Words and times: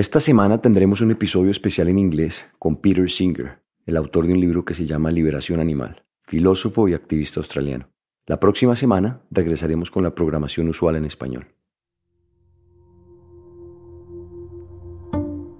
Esta 0.00 0.18
semana 0.18 0.62
tendremos 0.62 1.02
un 1.02 1.10
episodio 1.10 1.50
especial 1.50 1.88
en 1.88 1.98
inglés 1.98 2.46
con 2.58 2.76
Peter 2.76 3.10
Singer, 3.10 3.58
el 3.84 3.98
autor 3.98 4.26
de 4.26 4.32
un 4.32 4.40
libro 4.40 4.64
que 4.64 4.72
se 4.72 4.86
llama 4.86 5.10
Liberación 5.10 5.60
Animal, 5.60 6.04
filósofo 6.26 6.88
y 6.88 6.94
activista 6.94 7.38
australiano. 7.38 7.90
La 8.24 8.40
próxima 8.40 8.76
semana 8.76 9.20
regresaremos 9.30 9.90
con 9.90 10.02
la 10.02 10.14
programación 10.14 10.70
usual 10.70 10.96
en 10.96 11.04
español. 11.04 11.48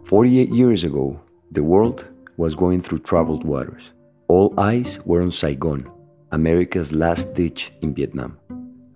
48 0.07 0.51
years 0.51 0.85
ago, 0.85 1.21
the 1.53 1.61
world 1.61 2.07
was 2.39 2.57
going 2.57 2.81
through 2.81 3.03
troubled 3.03 3.45
waters. 3.45 3.93
All 4.27 4.55
eyes 4.57 4.99
were 5.05 5.23
on 5.23 5.31
Saigon, 5.31 5.87
America's 6.31 6.95
last 6.95 7.37
ditch 7.37 7.75
in 7.83 7.93
Vietnam. 7.93 8.39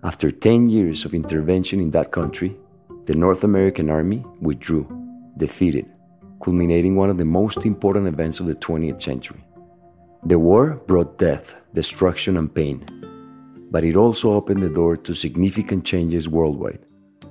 After 0.01 0.31
10 0.31 0.71
years 0.71 1.05
of 1.05 1.13
intervention 1.13 1.79
in 1.79 1.91
that 1.91 2.09
country, 2.09 2.57
the 3.05 3.13
North 3.13 3.43
American 3.43 3.91
Army 3.91 4.25
withdrew 4.41 5.04
defeated, 5.37 5.85
culminating 6.41 6.95
one 6.95 7.09
of 7.09 7.17
the 7.17 7.25
most 7.25 7.65
important 7.65 8.07
events 8.07 8.39
of 8.39 8.47
the 8.47 8.55
20th 8.55 9.01
century. 9.01 9.43
The 10.25 10.39
war 10.39 10.81
brought 10.87 11.17
death, 11.17 11.55
destruction, 11.73 12.37
and 12.37 12.53
pain, 12.53 12.85
but 13.71 13.83
it 13.83 13.95
also 13.95 14.31
opened 14.31 14.63
the 14.63 14.69
door 14.69 14.97
to 14.97 15.13
significant 15.13 15.85
changes 15.85 16.29
worldwide. 16.29 16.79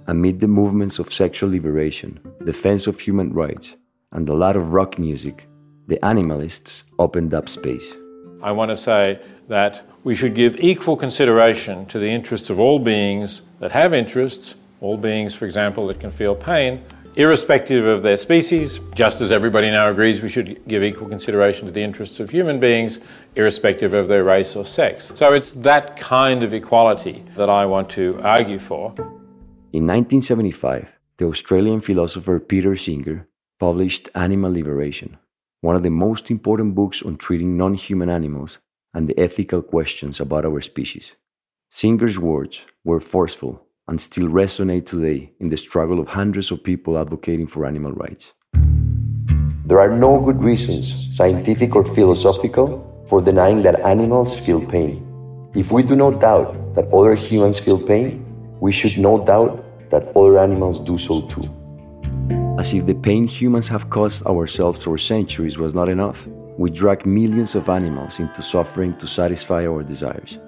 Amid 0.06 0.40
the 0.40 0.48
movements 0.48 0.98
of 0.98 1.12
sexual 1.12 1.50
liberation, 1.50 2.20
defense 2.44 2.86
of 2.86 3.00
human 3.00 3.32
rights, 3.32 3.74
and 4.12 4.28
a 4.28 4.34
lot 4.34 4.54
of 4.56 4.72
rock 4.72 4.98
music, 4.98 5.48
the 5.86 5.98
animalists 6.02 6.82
opened 6.98 7.34
up 7.34 7.48
space. 7.48 7.94
I 8.42 8.52
want 8.52 8.70
to 8.70 8.76
say 8.76 9.20
that 9.48 9.82
we 10.04 10.14
should 10.14 10.34
give 10.34 10.60
equal 10.60 10.96
consideration 10.96 11.86
to 11.86 11.98
the 11.98 12.08
interests 12.08 12.50
of 12.50 12.60
all 12.60 12.78
beings 12.78 13.42
that 13.60 13.72
have 13.72 13.94
interests, 13.94 14.54
all 14.80 14.98
beings, 14.98 15.34
for 15.34 15.46
example, 15.46 15.86
that 15.86 16.00
can 16.00 16.10
feel 16.10 16.34
pain, 16.34 16.82
irrespective 17.16 17.86
of 17.86 18.02
their 18.02 18.16
species, 18.16 18.80
just 18.94 19.20
as 19.20 19.30
everybody 19.30 19.70
now 19.70 19.88
agrees 19.88 20.20
we 20.22 20.28
should 20.28 20.60
give 20.66 20.82
equal 20.82 21.08
consideration 21.08 21.66
to 21.66 21.72
the 21.72 21.82
interests 21.82 22.18
of 22.20 22.30
human 22.30 22.58
beings, 22.58 22.98
irrespective 23.36 23.94
of 23.94 24.08
their 24.08 24.24
race 24.24 24.56
or 24.56 24.64
sex. 24.64 25.12
So 25.14 25.32
it's 25.32 25.52
that 25.52 25.96
kind 25.96 26.42
of 26.42 26.52
equality 26.52 27.24
that 27.36 27.48
I 27.48 27.66
want 27.66 27.88
to 27.90 28.20
argue 28.22 28.58
for. 28.58 28.92
In 29.72 29.86
1975, 29.86 30.88
the 31.18 31.26
Australian 31.26 31.80
philosopher 31.80 32.40
Peter 32.40 32.76
Singer 32.76 33.28
published 33.60 34.08
Animal 34.14 34.52
Liberation, 34.52 35.16
one 35.60 35.76
of 35.76 35.82
the 35.82 35.90
most 35.90 36.30
important 36.30 36.74
books 36.74 37.02
on 37.02 37.16
treating 37.16 37.56
non 37.56 37.74
human 37.74 38.10
animals 38.10 38.58
and 38.92 39.08
the 39.08 39.18
ethical 39.18 39.62
questions 39.62 40.20
about 40.20 40.44
our 40.44 40.60
species. 40.60 41.14
Singer's 41.70 42.18
words 42.18 42.64
were 42.84 43.00
forceful 43.00 43.66
and 43.88 44.00
still 44.00 44.28
resonate 44.28 44.86
today 44.86 45.32
in 45.40 45.48
the 45.48 45.56
struggle 45.56 46.00
of 46.00 46.08
hundreds 46.08 46.50
of 46.50 46.64
people 46.64 46.98
advocating 46.98 47.46
for 47.46 47.66
animal 47.66 47.92
rights. 47.92 48.32
There 49.66 49.80
are 49.80 49.96
no 49.96 50.20
good 50.20 50.42
reasons, 50.42 51.14
scientific 51.14 51.74
or 51.74 51.84
philosophical, 51.84 53.04
for 53.06 53.20
denying 53.20 53.62
that 53.62 53.80
animals 53.80 54.34
feel 54.44 54.64
pain. 54.64 55.00
If 55.54 55.72
we 55.72 55.82
do 55.82 55.96
not 55.96 56.20
doubt 56.20 56.74
that 56.74 56.92
other 56.92 57.14
humans 57.14 57.58
feel 57.58 57.78
pain, 57.78 58.24
we 58.60 58.72
should 58.72 58.98
no 58.98 59.24
doubt 59.24 59.64
that 59.90 60.14
other 60.16 60.38
animals 60.38 60.80
do 60.80 60.98
so 60.98 61.22
too. 61.28 61.48
As 62.58 62.72
if 62.72 62.86
the 62.86 62.94
pain 62.94 63.26
humans 63.26 63.68
have 63.68 63.90
caused 63.90 64.26
ourselves 64.26 64.82
for 64.82 64.96
centuries 64.96 65.58
was 65.58 65.74
not 65.74 65.88
enough, 65.88 66.26
we 66.56 66.70
drag 66.70 67.04
millions 67.04 67.54
of 67.54 67.68
animals 67.68 68.20
into 68.20 68.42
suffering 68.42 68.96
to 68.98 69.06
satisfy 69.06 69.66
our 69.66 69.82
desires. 69.82 70.38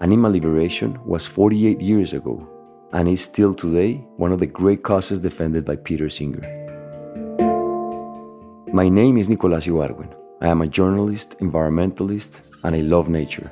Animal 0.00 0.32
liberation 0.32 0.98
was 1.04 1.26
48 1.26 1.80
years 1.80 2.12
ago, 2.12 2.46
and 2.92 3.08
is 3.08 3.22
still 3.22 3.54
today 3.54 3.94
one 4.16 4.32
of 4.32 4.40
the 4.40 4.46
great 4.46 4.82
causes 4.82 5.18
defended 5.18 5.64
by 5.64 5.76
Peter 5.76 6.08
Singer. 6.08 6.42
My 8.72 8.88
name 8.88 9.16
is 9.16 9.28
Nicolás 9.28 9.66
Ibargüen. 9.66 10.12
I 10.40 10.48
am 10.48 10.60
a 10.60 10.66
journalist, 10.66 11.36
environmentalist, 11.40 12.40
and 12.62 12.76
I 12.76 12.80
love 12.80 13.08
nature. 13.08 13.50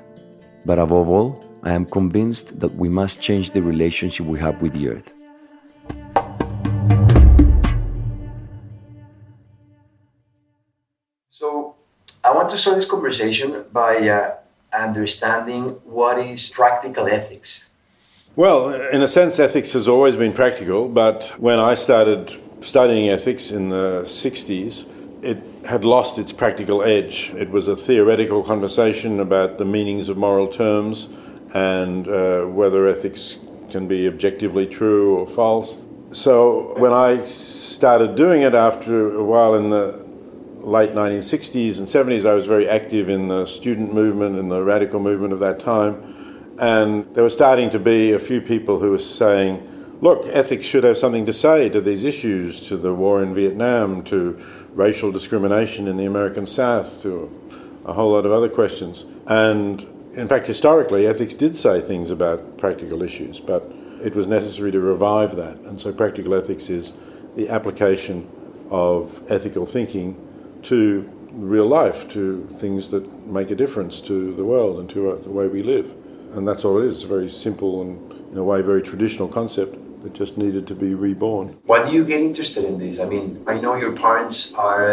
But 0.66 0.78
above 0.78 1.08
all, 1.08 1.42
I 1.62 1.72
am 1.72 1.86
convinced 1.86 2.60
that 2.60 2.74
we 2.74 2.88
must 2.88 3.20
change 3.22 3.50
the 3.50 3.62
relationship 3.62 4.26
we 4.26 4.38
have 4.38 4.60
with 4.60 4.72
the 4.74 4.88
earth. 4.88 5.12
So, 11.30 11.74
I 12.22 12.32
want 12.32 12.50
to 12.50 12.58
start 12.58 12.76
this 12.76 12.84
conversation 12.84 13.64
by 13.72 14.08
uh, 14.08 14.34
understanding 14.72 15.80
what 15.84 16.18
is 16.18 16.50
practical 16.50 17.06
ethics. 17.06 17.62
Well, 18.36 18.74
in 18.90 19.00
a 19.00 19.06
sense, 19.06 19.38
ethics 19.38 19.74
has 19.74 19.86
always 19.86 20.16
been 20.16 20.32
practical, 20.32 20.88
but 20.88 21.38
when 21.38 21.60
I 21.60 21.76
started 21.76 22.36
studying 22.62 23.08
ethics 23.08 23.52
in 23.52 23.68
the 23.68 24.02
60s, 24.02 24.86
it 25.22 25.38
had 25.64 25.84
lost 25.84 26.18
its 26.18 26.32
practical 26.32 26.82
edge. 26.82 27.32
It 27.36 27.50
was 27.50 27.68
a 27.68 27.76
theoretical 27.76 28.42
conversation 28.42 29.20
about 29.20 29.58
the 29.58 29.64
meanings 29.64 30.08
of 30.08 30.16
moral 30.16 30.48
terms 30.48 31.10
and 31.54 32.08
uh, 32.08 32.42
whether 32.46 32.88
ethics 32.88 33.36
can 33.70 33.86
be 33.86 34.08
objectively 34.08 34.66
true 34.66 35.16
or 35.16 35.28
false. 35.28 35.86
So 36.10 36.76
when 36.76 36.92
I 36.92 37.24
started 37.26 38.16
doing 38.16 38.42
it 38.42 38.56
after 38.56 39.14
a 39.14 39.22
while 39.22 39.54
in 39.54 39.70
the 39.70 40.04
late 40.56 40.90
1960s 40.90 41.78
and 41.78 41.86
70s, 41.86 42.28
I 42.28 42.34
was 42.34 42.46
very 42.46 42.68
active 42.68 43.08
in 43.08 43.28
the 43.28 43.44
student 43.46 43.94
movement 43.94 44.40
and 44.40 44.50
the 44.50 44.64
radical 44.64 44.98
movement 44.98 45.32
of 45.32 45.38
that 45.38 45.60
time. 45.60 46.13
And 46.58 47.12
there 47.14 47.22
were 47.22 47.30
starting 47.30 47.70
to 47.70 47.78
be 47.78 48.12
a 48.12 48.18
few 48.18 48.40
people 48.40 48.78
who 48.78 48.90
were 48.90 48.98
saying, 48.98 49.96
look, 50.00 50.26
ethics 50.28 50.66
should 50.66 50.84
have 50.84 50.98
something 50.98 51.26
to 51.26 51.32
say 51.32 51.68
to 51.68 51.80
these 51.80 52.04
issues, 52.04 52.60
to 52.68 52.76
the 52.76 52.92
war 52.94 53.22
in 53.22 53.34
Vietnam, 53.34 54.02
to 54.04 54.40
racial 54.72 55.10
discrimination 55.10 55.88
in 55.88 55.96
the 55.96 56.06
American 56.06 56.46
South, 56.46 57.02
to 57.02 57.30
a 57.84 57.92
whole 57.92 58.12
lot 58.12 58.26
of 58.26 58.32
other 58.32 58.48
questions. 58.48 59.04
And 59.26 59.82
in 60.14 60.28
fact, 60.28 60.46
historically, 60.46 61.06
ethics 61.06 61.34
did 61.34 61.56
say 61.56 61.80
things 61.80 62.10
about 62.10 62.56
practical 62.58 63.02
issues, 63.02 63.40
but 63.40 63.64
it 64.02 64.14
was 64.14 64.26
necessary 64.26 64.70
to 64.72 64.80
revive 64.80 65.36
that. 65.36 65.56
And 65.58 65.80
so, 65.80 65.92
practical 65.92 66.34
ethics 66.34 66.68
is 66.68 66.92
the 67.36 67.48
application 67.48 68.28
of 68.70 69.22
ethical 69.28 69.66
thinking 69.66 70.16
to 70.64 71.10
real 71.32 71.66
life, 71.66 72.08
to 72.10 72.46
things 72.56 72.90
that 72.90 73.26
make 73.26 73.50
a 73.50 73.54
difference 73.54 74.00
to 74.02 74.34
the 74.34 74.44
world 74.44 74.78
and 74.78 74.88
to 74.90 75.10
uh, 75.10 75.16
the 75.16 75.30
way 75.30 75.48
we 75.48 75.62
live. 75.62 75.92
And 76.32 76.46
that's 76.48 76.64
all 76.64 76.78
it 76.80 76.86
is. 76.86 76.96
It's 76.96 77.04
a 77.04 77.08
very 77.08 77.28
simple 77.30 77.82
and, 77.82 78.12
in 78.32 78.38
a 78.38 78.44
way, 78.44 78.60
very 78.62 78.82
traditional 78.82 79.28
concept 79.28 79.76
that 80.02 80.12
just 80.12 80.36
needed 80.36 80.66
to 80.66 80.74
be 80.74 80.94
reborn. 80.94 81.56
Why 81.64 81.84
do 81.84 81.92
you 81.92 82.04
get 82.04 82.20
interested 82.20 82.64
in 82.64 82.78
this? 82.78 82.98
I 82.98 83.04
mean, 83.04 83.42
I 83.46 83.54
know 83.58 83.74
your 83.76 83.92
parents 83.92 84.52
are, 84.54 84.84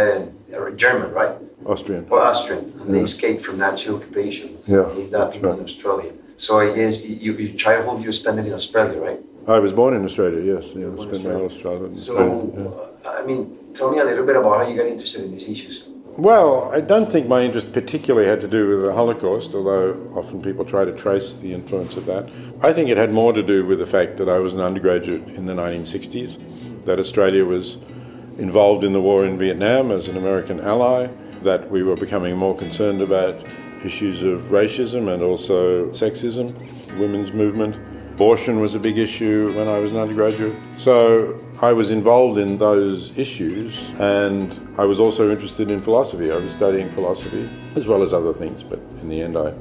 uh, 0.54 0.56
are 0.58 0.72
German, 0.72 1.12
right? 1.12 1.36
Austrian. 1.66 2.08
Or 2.10 2.22
Austrian, 2.22 2.74
and 2.82 2.94
they 2.94 3.00
escaped 3.02 3.44
from 3.44 3.58
Nazi 3.58 3.90
occupation. 3.90 4.58
Yeah, 4.68 4.84
They 4.96 5.02
ended 5.04 5.14
up 5.16 5.36
in. 5.36 5.46
Australia. 5.46 6.14
So 6.38 6.60
I 6.60 6.74
guess 6.76 7.02
you, 7.02 7.34
your 7.34 7.56
childhood 7.56 8.04
you 8.04 8.12
spent 8.12 8.40
it 8.40 8.48
in 8.48 8.54
Australia, 8.54 9.00
right? 9.00 9.20
I 9.48 9.60
was 9.60 9.74
born 9.74 9.94
in 9.96 10.04
Australia, 10.06 10.42
yes. 10.56 10.66
Yeah, 10.76 10.88
I 10.88 10.90
born 10.90 11.10
in 11.10 11.16
spent 11.16 11.24
my 11.34 11.40
whole 11.40 11.50
childhood 11.50 11.98
So, 11.98 12.18
Australia. 12.18 12.72
yeah. 13.04 13.10
I 13.20 13.24
mean, 13.26 13.58
tell 13.76 13.92
me 13.92 14.00
a 14.00 14.06
little 14.06 14.26
bit 14.26 14.36
about 14.38 14.58
how 14.60 14.68
you 14.68 14.76
got 14.78 14.88
interested 14.88 15.24
in 15.26 15.32
these 15.32 15.48
issues. 15.48 15.84
Well, 16.22 16.70
I 16.72 16.82
don't 16.82 17.12
think 17.12 17.28
my 17.28 17.42
interest 17.42 17.74
particularly 17.74 18.28
had 18.28 18.42
to 18.42 18.48
do 18.48 18.70
with 18.70 18.86
the 18.86 18.94
Holocaust, 18.94 19.56
although 19.56 20.14
often 20.16 20.40
people 20.44 20.64
try 20.64 20.86
to 20.86 20.92
trace 20.92 21.34
the 21.34 21.52
influence 21.52 21.96
of 21.96 22.06
that. 22.06 22.30
I 22.62 22.74
think 22.74 22.90
it 22.90 22.98
had 22.98 23.12
more 23.12 23.34
to 23.34 23.42
do 23.42 23.66
with 23.66 23.80
the 23.80 23.88
fact 23.88 24.18
that 24.18 24.30
I 24.30 24.38
was 24.38 24.54
an 24.54 24.60
undergraduate 24.60 25.30
in 25.30 25.48
the 25.48 25.54
1960s, 25.54 26.86
that 26.86 27.00
Australia 27.00 27.44
was 27.44 27.80
involved 28.38 28.84
in 28.84 28.94
the 28.94 29.02
war 29.02 29.26
in 29.26 29.40
Vietnam 29.40 29.90
as 29.90 30.08
an 30.10 30.16
American 30.16 30.60
ally, 30.60 31.08
that 31.42 31.72
we 31.72 31.82
were 31.82 31.96
becoming 31.96 32.38
more 32.38 32.56
concerned 32.56 33.02
about 33.02 33.44
issues 33.84 34.22
of 34.22 34.52
racism 34.52 35.12
and 35.12 35.24
also 35.24 35.88
sexism, 35.88 36.54
women's 37.00 37.32
movement. 37.32 37.80
Abortion 38.22 38.60
was 38.60 38.76
a 38.76 38.80
big 38.80 39.00
issue 39.00 39.52
when 39.56 39.68
I 39.68 39.80
was 39.80 39.90
an 39.90 39.98
undergraduate. 39.98 40.56
So 40.76 41.44
I 41.60 41.74
was 41.74 41.90
involved 41.90 42.38
in 42.38 42.60
those 42.60 43.18
issues 43.18 43.90
and 44.00 44.54
I 44.78 44.86
was 44.86 45.00
also 45.00 45.32
interested 45.32 45.72
in 45.72 45.80
philosophy. 45.80 46.32
I 46.32 46.36
was 46.36 46.54
studying 46.54 46.92
philosophy 46.92 47.50
as 47.76 47.88
well 47.88 48.04
as 48.04 48.14
other 48.14 48.32
things, 48.32 48.62
but 48.62 48.78
in 49.02 49.10
the 49.10 49.20
end 49.24 49.36
I 49.36 49.56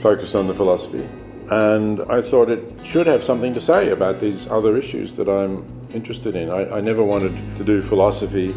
focused 0.00 0.34
on 0.34 0.46
the 0.46 0.54
philosophy. 0.54 1.06
And 1.50 2.00
I 2.08 2.22
thought 2.22 2.48
it 2.48 2.64
should 2.82 3.06
have 3.06 3.22
something 3.22 3.52
to 3.52 3.60
say 3.60 3.90
about 3.90 4.20
these 4.20 4.50
other 4.50 4.78
issues 4.78 5.12
that 5.16 5.28
I'm 5.28 5.62
interested 5.92 6.34
in. 6.34 6.48
I, 6.48 6.78
I 6.78 6.80
never 6.80 7.04
wanted 7.04 7.58
to 7.58 7.62
do 7.62 7.82
philosophy 7.82 8.56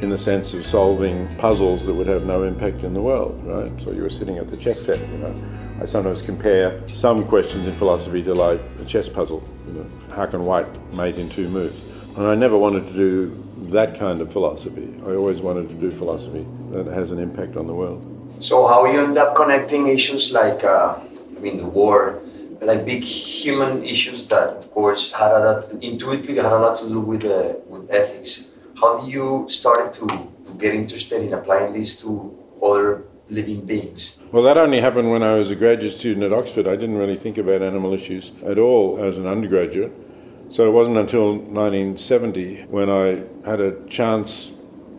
in 0.00 0.08
the 0.08 0.16
sense 0.16 0.54
of 0.54 0.64
solving 0.64 1.28
puzzles 1.36 1.84
that 1.84 1.92
would 1.92 2.06
have 2.06 2.24
no 2.24 2.44
impact 2.44 2.82
in 2.82 2.94
the 2.94 3.02
world, 3.02 3.38
right? 3.44 3.70
So 3.82 3.92
you 3.92 4.04
were 4.04 4.08
sitting 4.08 4.38
at 4.38 4.50
the 4.50 4.56
chess 4.56 4.80
set, 4.80 5.00
you 5.00 5.18
know. 5.18 5.34
I 5.80 5.86
sometimes 5.86 6.20
compare 6.20 6.86
some 6.90 7.26
questions 7.26 7.66
in 7.66 7.74
philosophy 7.74 8.22
to 8.24 8.34
like 8.34 8.60
a 8.80 8.84
chess 8.84 9.08
puzzle. 9.08 9.42
You 9.66 9.72
know, 9.72 9.86
how 10.14 10.26
can 10.26 10.44
white 10.44 10.68
mate 10.92 11.18
in 11.18 11.30
two 11.30 11.48
moves? 11.48 11.82
And 12.18 12.26
I 12.26 12.34
never 12.34 12.58
wanted 12.58 12.86
to 12.88 12.92
do 12.92 13.46
that 13.70 13.98
kind 13.98 14.20
of 14.20 14.30
philosophy. 14.30 14.92
I 15.06 15.14
always 15.14 15.40
wanted 15.40 15.68
to 15.70 15.74
do 15.74 15.90
philosophy 15.90 16.46
that 16.72 16.86
has 16.86 17.12
an 17.12 17.18
impact 17.18 17.56
on 17.56 17.66
the 17.66 17.72
world. 17.72 18.04
So 18.40 18.66
how 18.66 18.84
you 18.84 19.00
end 19.00 19.16
up 19.16 19.34
connecting 19.34 19.86
issues 19.86 20.32
like, 20.32 20.64
uh, 20.64 20.98
I 21.36 21.40
mean, 21.40 21.56
the 21.56 21.66
war, 21.66 22.20
like 22.60 22.84
big 22.84 23.02
human 23.02 23.82
issues 23.82 24.26
that, 24.26 24.48
of 24.48 24.70
course, 24.72 25.10
had 25.12 25.32
a 25.32 25.38
lot, 25.38 25.72
intuitively 25.82 26.42
had 26.42 26.52
a 26.52 26.58
lot 26.58 26.76
to 26.80 26.88
do 26.88 27.00
with 27.00 27.24
uh, 27.24 27.54
with 27.66 27.90
ethics. 27.90 28.40
How 28.78 28.98
do 28.98 29.10
you 29.10 29.46
started 29.48 29.94
to, 29.94 30.06
to 30.46 30.52
get 30.58 30.74
interested 30.74 31.22
in 31.22 31.32
applying 31.32 31.72
these 31.72 31.96
to 32.02 32.36
other 32.62 33.04
living 33.30 33.64
beings? 33.64 34.16
Well, 34.32 34.42
that 34.44 34.58
only 34.58 34.80
happened 34.80 35.10
when 35.10 35.22
I 35.22 35.34
was 35.34 35.50
a 35.50 35.56
graduate 35.56 35.96
student 35.96 36.24
at 36.24 36.32
Oxford. 36.32 36.66
I 36.66 36.76
didn't 36.76 36.96
really 36.96 37.16
think 37.16 37.38
about 37.38 37.62
animal 37.62 37.92
issues 37.92 38.32
at 38.44 38.58
all 38.58 39.02
as 39.02 39.18
an 39.18 39.26
undergraduate. 39.26 39.92
So 40.50 40.66
it 40.66 40.72
wasn't 40.72 40.96
until 40.96 41.34
1970 41.34 42.64
when 42.64 42.90
I 42.90 43.24
had 43.48 43.60
a 43.60 43.86
chance 43.86 44.52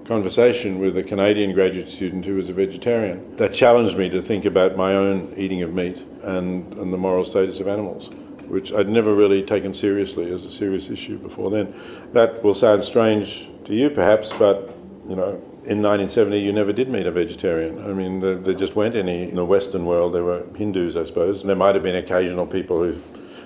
conversation 0.06 0.80
with 0.80 0.98
a 0.98 1.04
Canadian 1.04 1.54
graduate 1.54 1.90
student 1.90 2.26
who 2.26 2.36
was 2.36 2.50
a 2.50 2.54
vegetarian 2.54 3.36
that 3.38 3.54
challenged 3.54 3.98
me 3.98 4.10
to 4.10 4.22
think 4.22 4.46
about 4.46 4.76
my 4.76 4.94
own 4.94 5.34
eating 5.38 5.62
of 5.62 5.74
meat 5.74 6.04
and, 6.24 6.74
and 6.74 6.92
the 6.92 6.98
moral 6.98 7.24
status 7.24 7.60
of 7.60 7.68
animals, 7.68 8.10
which 8.48 8.74
I'd 8.74 8.90
never 8.90 9.14
really 9.14 9.44
taken 9.44 9.74
seriously 9.74 10.32
as 10.32 10.44
a 10.44 10.52
serious 10.52 10.90
issue 10.90 11.18
before 11.18 11.52
then. 11.52 11.74
That 12.14 12.44
will 12.44 12.56
sound 12.56 12.84
strange 12.84 13.48
to 13.66 13.74
you, 13.74 13.90
perhaps, 13.90 14.34
but 14.34 14.76
you 15.08 15.16
know, 15.16 15.42
in 15.64 15.82
1970, 15.82 16.40
you 16.40 16.52
never 16.52 16.74
did 16.74 16.90
meet 16.90 17.06
a 17.06 17.12
vegetarian. 17.12 17.84
I 17.84 17.94
mean, 17.94 18.20
there, 18.20 18.36
there 18.36 18.54
just 18.54 18.76
weren't 18.76 18.96
any 18.96 19.30
in 19.30 19.36
the 19.36 19.46
Western 19.46 19.86
world. 19.86 20.14
There 20.14 20.24
were 20.24 20.46
Hindus, 20.56 20.96
I 20.96 21.06
suppose. 21.06 21.44
There 21.44 21.56
might 21.56 21.76
have 21.76 21.84
been 21.84 21.96
occasional 21.96 22.48
people 22.48 22.84
who 22.84 23.00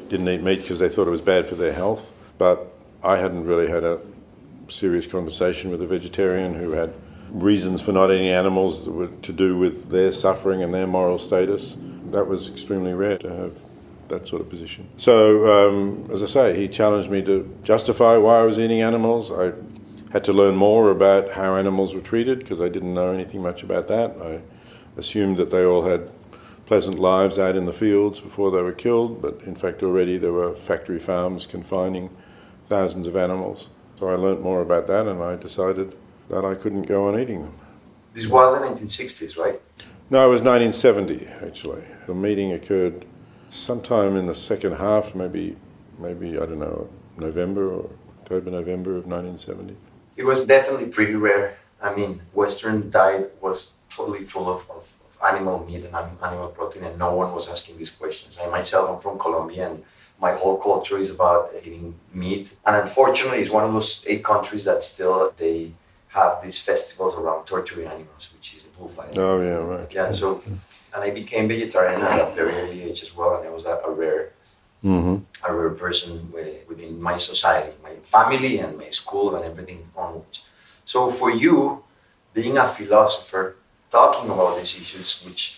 didn't 0.08 0.30
eat 0.30 0.42
meat 0.42 0.62
because 0.62 0.80
they 0.80 0.88
thought 0.88 1.08
it 1.08 1.12
was 1.12 1.22
bad 1.22 1.46
for 1.48 1.56
their 1.56 1.74
health. 1.74 2.14
But 2.38 2.72
I 3.04 3.18
hadn't 3.18 3.46
really 3.46 3.68
had 3.68 3.84
a 3.84 4.00
serious 4.70 5.08
conversation 5.08 5.72
with 5.72 5.82
a 5.82 5.88
vegetarian 5.88 6.56
who 6.56 6.72
had 6.72 6.94
reasons 7.30 7.82
for 7.82 7.92
not 7.92 8.12
eating 8.12 8.28
animals 8.28 8.86
that 8.86 8.92
were 8.92 9.08
to 9.08 9.34
do 9.34 9.58
with 9.58 9.90
their 9.90 10.12
suffering 10.12 10.64
and 10.64 10.74
their 10.74 10.88
moral 10.88 11.20
status. 11.20 11.76
That 12.12 12.28
was 12.28 12.50
extremely 12.50 12.94
rare 12.94 13.18
to 13.18 13.30
have 13.30 13.60
that 14.08 14.28
sort 14.28 14.42
of 14.42 14.50
position. 14.50 14.88
So, 14.98 15.52
um, 15.52 16.10
as 16.14 16.22
I 16.24 16.28
say, 16.28 16.56
he 16.56 16.68
challenged 16.68 17.10
me 17.10 17.22
to 17.24 17.54
justify 17.64 18.18
why 18.18 18.40
I 18.40 18.44
was 18.44 18.60
eating 18.60 18.82
animals. 18.82 19.32
I 19.32 19.52
had 20.16 20.24
to 20.24 20.32
learn 20.32 20.56
more 20.56 20.92
about 20.92 21.32
how 21.32 21.58
animals 21.58 21.94
were 21.94 22.00
treated 22.00 22.40
because 22.40 22.62
I 22.62 22.70
didn't 22.70 22.94
know 22.94 23.12
anything 23.12 23.42
much 23.42 23.64
about 23.64 23.88
that. 23.90 24.16
I 24.16 24.44
assumed 24.98 25.36
that 25.36 25.52
they 25.52 25.66
all 25.66 25.84
had 25.84 26.10
pleasant 26.66 27.00
lives 27.00 27.38
out 27.38 27.58
in 27.58 27.66
the 27.66 27.74
fields 27.74 28.22
before 28.22 28.50
they 28.50 28.62
were 28.62 28.72
killed, 28.72 29.22
but 29.22 29.42
in 29.42 29.56
fact, 29.56 29.84
already 29.84 30.18
there 30.18 30.32
were 30.32 30.56
factory 30.56 31.00
farms 31.00 31.46
confining 31.46 32.16
thousands 32.70 33.08
of 33.08 33.18
animals. 33.18 33.68
So 34.00 34.08
I 34.08 34.16
learnt 34.16 34.42
more 34.42 34.62
about 34.62 34.88
that 34.88 35.06
and 35.06 35.22
I 35.22 35.36
decided 35.36 35.98
that 36.30 36.46
I 36.46 36.56
couldn't 36.56 36.84
go 36.84 37.10
on 37.10 37.20
eating 37.20 37.42
them. 37.42 37.56
This 38.14 38.28
was 38.28 38.80
the 38.80 38.86
1960s, 38.86 39.36
right? 39.36 39.62
No, 40.10 40.26
it 40.26 40.30
was 40.30 40.42
1970 40.42 41.28
actually. 41.46 41.84
The 42.08 42.16
meeting 42.16 42.54
occurred 42.54 43.04
sometime 43.50 44.16
in 44.16 44.28
the 44.28 44.34
second 44.34 44.78
half, 44.78 45.14
maybe, 45.14 45.58
maybe 46.00 46.38
I 46.38 46.46
don't 46.46 46.60
know, 46.60 46.88
November 47.18 47.70
or 47.70 47.90
October, 48.22 48.50
November 48.50 48.92
of 48.92 49.06
1970. 49.08 49.76
It 50.16 50.24
was 50.24 50.46
definitely 50.46 50.88
pretty 50.88 51.16
rare. 51.16 51.58
I 51.82 51.94
mean, 51.94 52.22
Western 52.34 52.90
diet 52.90 53.38
was 53.42 53.68
totally 53.90 54.26
full 54.26 54.50
of, 54.50 54.62
of, 54.70 54.92
of 55.06 55.18
animal 55.24 55.66
meat 55.66 55.86
and 55.86 55.96
animal 55.96 56.48
protein, 56.50 56.84
and 56.84 56.98
no 56.98 57.14
one 57.14 57.34
was 57.34 57.48
asking 57.48 57.78
these 57.78 57.90
questions. 57.90 58.38
I 58.42 58.48
myself 58.48 58.90
am 58.90 59.02
from 59.02 59.20
Colombia, 59.20 59.70
and 59.70 59.84
my 60.20 60.34
whole 60.34 60.58
culture 60.58 60.98
is 60.98 61.10
about 61.10 61.52
eating 61.58 61.94
meat. 62.14 62.54
And 62.66 62.76
unfortunately, 62.78 63.40
it's 63.40 63.50
one 63.50 63.66
of 63.66 63.74
those 63.74 64.04
eight 64.08 64.24
countries 64.24 64.64
that 64.64 64.84
still 64.84 65.34
they 65.36 65.72
have 66.08 66.42
these 66.42 66.58
festivals 66.58 67.14
around 67.16 67.46
torturing 67.46 67.88
animals, 67.88 68.30
which 68.34 68.56
is 68.56 68.64
a 68.64 68.78
bullfight. 68.78 69.18
Oh, 69.18 69.42
yeah, 69.42 69.56
right. 69.56 69.92
Yeah, 69.92 70.12
so 70.12 70.42
and 70.96 71.04
I 71.04 71.10
became 71.10 71.48
vegetarian 71.50 72.02
at 72.02 72.22
a 72.22 72.34
very 72.34 72.54
early 72.54 72.82
age 72.84 73.02
as 73.02 73.16
well, 73.16 73.36
and 73.36 73.46
it 73.46 73.52
was 73.52 73.66
a, 73.66 73.82
a 73.86 73.92
rare, 73.92 74.32
Mm-hmm. 74.84 75.16
a 75.44 75.70
person 75.76 76.32
within 76.70 77.02
my 77.02 77.18
society, 77.18 77.74
my 77.84 77.96
family, 78.04 78.60
and 78.60 78.78
my 78.78 78.90
school, 78.90 79.36
and 79.36 79.44
everything 79.46 79.80
onwards. 79.96 80.42
So 80.86 81.10
for 81.10 81.32
you, 81.32 81.84
being 82.34 82.58
a 82.58 82.68
philosopher, 82.68 83.56
talking 83.90 84.30
about 84.30 84.58
these 84.58 84.76
issues, 84.76 85.22
which 85.26 85.58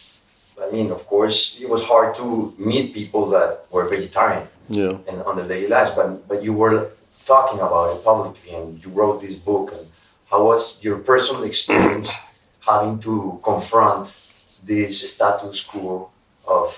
I 0.61 0.71
mean, 0.71 0.91
of 0.91 1.05
course, 1.07 1.57
it 1.59 1.69
was 1.69 1.81
hard 1.83 2.15
to 2.15 2.53
meet 2.57 2.93
people 2.93 3.29
that 3.29 3.65
were 3.71 3.87
vegetarian 3.87 4.47
Yeah. 4.69 4.97
and 5.07 5.21
on 5.27 5.35
their 5.37 5.47
daily 5.47 5.67
lives, 5.67 5.91
but 5.91 6.27
but 6.27 6.41
you 6.43 6.53
were 6.53 6.89
talking 7.25 7.59
about 7.59 7.85
it 7.95 8.03
publicly, 8.03 8.51
and 8.55 8.65
you 8.83 8.89
wrote 8.99 9.17
this 9.21 9.35
book. 9.35 9.71
And 9.75 9.85
how 10.31 10.39
was 10.49 10.77
your 10.81 10.97
personal 11.11 11.43
experience 11.43 12.09
having 12.71 12.99
to 12.99 13.39
confront 13.43 14.13
this 14.63 14.93
status 15.13 15.61
quo 15.61 16.09
of 16.45 16.69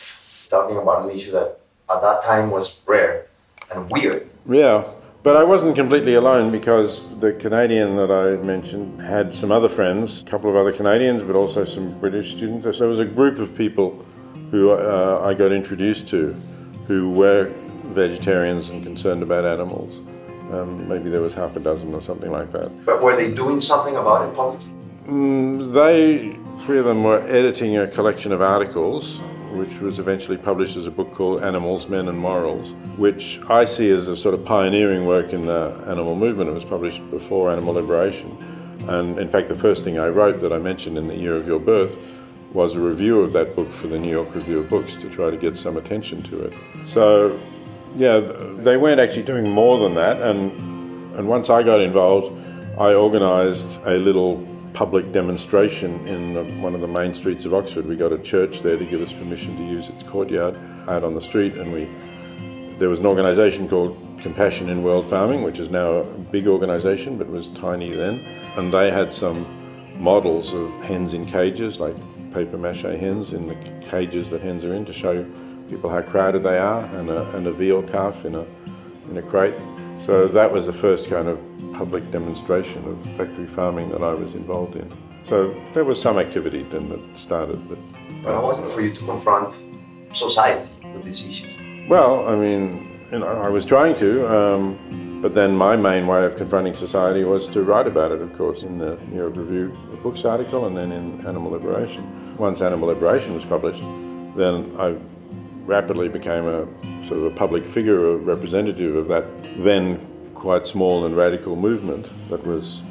talking 0.49 0.77
about 0.77 0.97
an 1.05 1.09
issue 1.15 1.31
that 1.31 1.59
at 1.89 2.01
that 2.01 2.21
time 2.21 2.51
was 2.51 2.79
rare 2.85 3.27
and 3.71 3.89
weird? 3.89 4.29
Yeah, 4.47 4.85
but 5.21 5.35
I 5.35 5.43
wasn't 5.43 5.75
completely 5.75 6.13
alone 6.15 6.51
because 6.51 7.03
the 7.19 7.33
Canadian 7.33 7.97
that 7.97 8.11
I 8.11 8.41
mentioned 8.43 9.01
had 9.01 9.35
some 9.35 9.51
other 9.51 9.69
friends, 9.69 10.21
a 10.21 10.25
couple 10.25 10.49
of 10.49 10.55
other 10.55 10.71
Canadians, 10.71 11.23
but 11.23 11.35
also 11.35 11.65
some 11.65 11.99
British 11.99 12.31
students. 12.35 12.65
So 12.65 12.71
there 12.71 12.87
was 12.87 12.99
a 12.99 13.05
group 13.05 13.39
of 13.39 13.55
people 13.55 14.05
who 14.51 14.71
uh, 14.71 15.21
I 15.25 15.33
got 15.33 15.51
introduced 15.51 16.07
to 16.09 16.35
who 16.87 17.11
were 17.11 17.53
vegetarians 17.93 18.69
and 18.69 18.83
concerned 18.83 19.21
about 19.21 19.45
animals. 19.45 19.99
Um, 20.51 20.87
maybe 20.87 21.09
there 21.09 21.21
was 21.21 21.33
half 21.33 21.55
a 21.55 21.59
dozen 21.59 21.93
or 21.93 22.01
something 22.01 22.31
like 22.31 22.51
that. 22.53 22.71
But 22.85 23.03
were 23.03 23.15
they 23.15 23.31
doing 23.31 23.61
something 23.61 23.95
about 23.97 24.27
it 24.27 24.35
publicly? 24.35 24.71
Mm, 25.05 25.73
they, 25.73 26.37
three 26.65 26.79
of 26.79 26.85
them, 26.85 27.03
were 27.03 27.19
editing 27.27 27.77
a 27.77 27.87
collection 27.87 28.31
of 28.31 28.41
articles, 28.41 29.21
which 29.51 29.79
was 29.79 29.99
eventually 29.99 30.37
published 30.37 30.77
as 30.77 30.85
a 30.85 30.91
book 30.91 31.11
called 31.13 31.43
Animals, 31.43 31.87
Men 31.87 32.07
and 32.07 32.17
Morals, 32.17 32.71
which 32.97 33.39
I 33.49 33.65
see 33.65 33.89
as 33.89 34.07
a 34.07 34.15
sort 34.15 34.33
of 34.33 34.45
pioneering 34.45 35.05
work 35.05 35.33
in 35.33 35.45
the 35.45 35.83
animal 35.87 36.15
movement. 36.15 36.49
It 36.49 36.53
was 36.53 36.65
published 36.65 37.09
before 37.11 37.51
animal 37.51 37.73
liberation. 37.73 38.37
And 38.87 39.19
in 39.19 39.27
fact, 39.27 39.49
the 39.49 39.55
first 39.55 39.83
thing 39.83 39.99
I 39.99 40.07
wrote 40.07 40.41
that 40.41 40.53
I 40.53 40.59
mentioned 40.59 40.97
in 40.97 41.07
the 41.07 41.15
year 41.15 41.35
of 41.35 41.45
your 41.45 41.59
birth 41.59 41.97
was 42.53 42.75
a 42.75 42.79
review 42.79 43.19
of 43.21 43.33
that 43.33 43.55
book 43.55 43.71
for 43.71 43.87
the 43.87 43.99
New 43.99 44.09
York 44.09 44.33
Review 44.33 44.59
of 44.59 44.69
Books 44.69 44.95
to 44.97 45.09
try 45.09 45.29
to 45.29 45.37
get 45.37 45.55
some 45.57 45.77
attention 45.77 46.23
to 46.23 46.41
it. 46.41 46.53
So, 46.87 47.39
yeah, 47.95 48.19
they 48.19 48.77
weren't 48.77 48.99
actually 48.99 49.23
doing 49.23 49.49
more 49.49 49.79
than 49.79 49.93
that. 49.95 50.21
And, 50.21 50.51
and 51.15 51.27
once 51.27 51.49
I 51.49 51.61
got 51.61 51.81
involved, 51.81 52.35
I 52.79 52.93
organised 52.93 53.81
a 53.83 53.97
little 53.97 54.37
public 54.79 55.11
demonstration 55.11 56.07
in 56.07 56.61
one 56.61 56.73
of 56.73 56.79
the 56.79 56.87
main 56.87 57.13
streets 57.13 57.43
of 57.43 57.53
Oxford. 57.53 57.85
We 57.85 57.97
got 57.97 58.13
a 58.13 58.17
church 58.17 58.61
there 58.61 58.77
to 58.77 58.85
give 58.85 59.01
us 59.01 59.11
permission 59.11 59.57
to 59.57 59.63
use 59.65 59.89
its 59.89 60.03
courtyard 60.03 60.57
out 60.87 61.03
on 61.03 61.15
the 61.15 61.21
street, 61.21 61.55
and 61.55 61.73
we 61.73 61.89
there 62.77 62.87
was 62.87 62.99
an 62.99 63.05
organisation 63.05 63.67
called 63.67 63.99
Compassion 64.21 64.69
in 64.69 64.81
World 64.81 65.05
Farming, 65.05 65.43
which 65.43 65.59
is 65.59 65.69
now 65.69 65.95
a 65.95 66.03
big 66.31 66.47
organisation, 66.47 67.17
but 67.17 67.27
was 67.27 67.49
tiny 67.49 67.91
then, 67.91 68.19
and 68.55 68.73
they 68.73 68.89
had 68.89 69.13
some 69.13 69.45
models 70.01 70.53
of 70.53 70.69
hens 70.85 71.13
in 71.13 71.25
cages, 71.25 71.81
like 71.81 71.97
paper 72.33 72.57
mache 72.57 72.83
hens 72.83 73.33
in 73.33 73.49
the 73.49 73.55
cages 73.81 74.29
that 74.29 74.39
hens 74.39 74.63
are 74.63 74.73
in, 74.73 74.85
to 74.85 74.93
show 74.93 75.25
people 75.69 75.89
how 75.89 76.01
crowded 76.01 76.41
they 76.43 76.57
are, 76.57 76.85
and 76.95 77.09
a, 77.09 77.29
and 77.35 77.45
a 77.47 77.51
veal 77.51 77.83
calf 77.83 78.23
in 78.23 78.33
a, 78.33 78.45
in 79.09 79.17
a 79.17 79.21
crate. 79.21 79.55
So 80.09 80.27
that 80.27 80.51
was 80.51 80.65
the 80.65 80.73
first 80.73 81.07
kind 81.07 81.27
of 81.27 81.39
public 81.71 82.09
demonstration 82.09 82.83
of 82.87 82.99
factory 83.15 83.45
farming 83.45 83.91
that 83.91 84.01
I 84.01 84.11
was 84.15 84.33
involved 84.33 84.75
in. 84.75 84.91
So 85.27 85.55
there 85.75 85.83
was 85.85 86.01
some 86.01 86.17
activity 86.17 86.63
then 86.63 86.89
that 86.89 86.99
started. 87.15 87.69
But, 87.69 87.77
but 88.23 88.33
how 88.33 88.47
was 88.47 88.57
it 88.57 88.71
for 88.71 88.81
you 88.81 88.91
to 88.91 89.05
confront 89.05 89.59
society 90.11 90.71
with 90.95 91.03
these 91.03 91.23
issues? 91.23 91.55
Well, 91.87 92.27
I 92.27 92.35
mean, 92.35 92.89
you 93.11 93.19
know, 93.19 93.27
I 93.27 93.49
was 93.49 93.65
trying 93.65 93.95
to, 93.97 94.27
um, 94.35 95.19
but 95.21 95.35
then 95.35 95.55
my 95.55 95.75
main 95.75 96.07
way 96.07 96.25
of 96.25 96.37
confronting 96.37 96.73
society 96.73 97.23
was 97.23 97.45
to 97.49 97.61
write 97.61 97.85
about 97.85 98.11
it, 98.11 98.19
of 98.19 98.35
course, 98.35 98.63
in 98.63 98.79
the 98.79 98.97
New 99.11 99.17
York 99.17 99.35
Review 99.35 99.77
Books 100.01 100.25
article 100.25 100.65
and 100.65 100.75
then 100.75 100.91
in 100.91 101.23
Animal 101.27 101.51
Liberation. 101.51 102.35
Once 102.35 102.61
Animal 102.61 102.87
Liberation 102.87 103.35
was 103.35 103.45
published, 103.45 103.83
then 104.35 104.75
I 104.79 104.97
rapidly 105.67 106.09
became 106.09 106.47
a 106.47 106.65
sort 107.07 107.19
of 107.19 107.25
a 107.25 107.29
public 107.35 107.63
figure, 107.63 108.13
a 108.13 108.15
representative 108.15 108.95
of 108.95 109.07
that 109.09 109.38
then 109.63 110.31
quite 110.35 110.65
small 110.65 111.05
and 111.05 111.15
radical 111.15 111.55
movement 111.55 112.07
that 112.29 112.45
was 112.45 112.81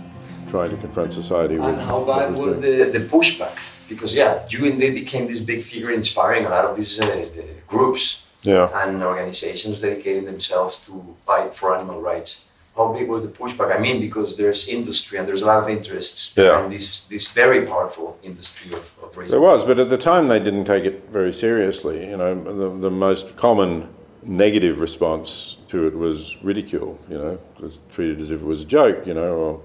trying 0.51 0.71
to 0.71 0.77
confront 0.77 1.13
society 1.13 1.57
and 1.57 1.81
how 1.81 2.05
bad 2.05 2.31
was, 2.31 2.57
was 2.57 2.57
the, 2.57 2.91
the 2.91 3.01
pushback? 3.01 3.57
Because 3.89 4.15
yeah, 4.15 4.47
you 4.49 4.65
indeed 4.67 4.95
became 4.95 5.27
this 5.27 5.41
big 5.41 5.63
figure, 5.63 5.91
inspiring 5.91 6.45
a 6.45 6.51
lot 6.51 6.65
of 6.65 6.77
these 6.77 6.99
uh, 7.01 7.29
groups 7.67 8.23
yeah. 8.43 8.69
and 8.83 9.03
organizations 9.03 9.81
dedicating 9.81 10.25
themselves 10.25 10.79
to 10.79 11.17
fight 11.27 11.55
for 11.55 11.75
animal 11.75 12.01
rights. 12.01 12.39
How 12.77 12.93
big 12.93 13.09
was 13.09 13.23
the 13.23 13.29
pushback? 13.29 13.75
I 13.75 13.81
mean, 13.81 14.01
because 14.01 14.37
there's 14.37 14.69
industry 14.69 15.19
and 15.19 15.27
there's 15.27 15.43
a 15.43 15.47
lot 15.47 15.63
of 15.63 15.69
interests 15.69 16.33
Yeah. 16.37 16.69
this 16.69 17.01
this 17.01 17.27
very 17.33 17.67
powerful 17.67 18.17
industry 18.23 18.73
of, 18.73 18.85
of 19.03 19.17
raising. 19.17 19.33
There 19.33 19.41
was, 19.41 19.65
but 19.65 19.81
at 19.81 19.91
the 19.91 19.99
time 19.99 20.29
they 20.29 20.39
didn't 20.39 20.67
take 20.67 20.85
it 20.85 21.11
very 21.11 21.33
seriously. 21.33 22.09
You 22.11 22.17
know, 22.17 22.35
the, 22.61 22.69
the 22.89 22.91
most 22.91 23.37
common 23.37 23.89
negative 24.23 24.81
response 24.81 25.57
to 25.69 25.87
it 25.87 25.95
was 25.95 26.37
ridicule. 26.43 26.99
You 27.09 27.19
know, 27.19 27.31
it 27.31 27.61
was 27.61 27.79
treated 27.93 28.21
as 28.21 28.31
if 28.31 28.41
it 28.41 28.47
was 28.47 28.63
a 28.63 28.67
joke. 28.67 29.07
You 29.07 29.15
know, 29.15 29.35
or 29.35 29.63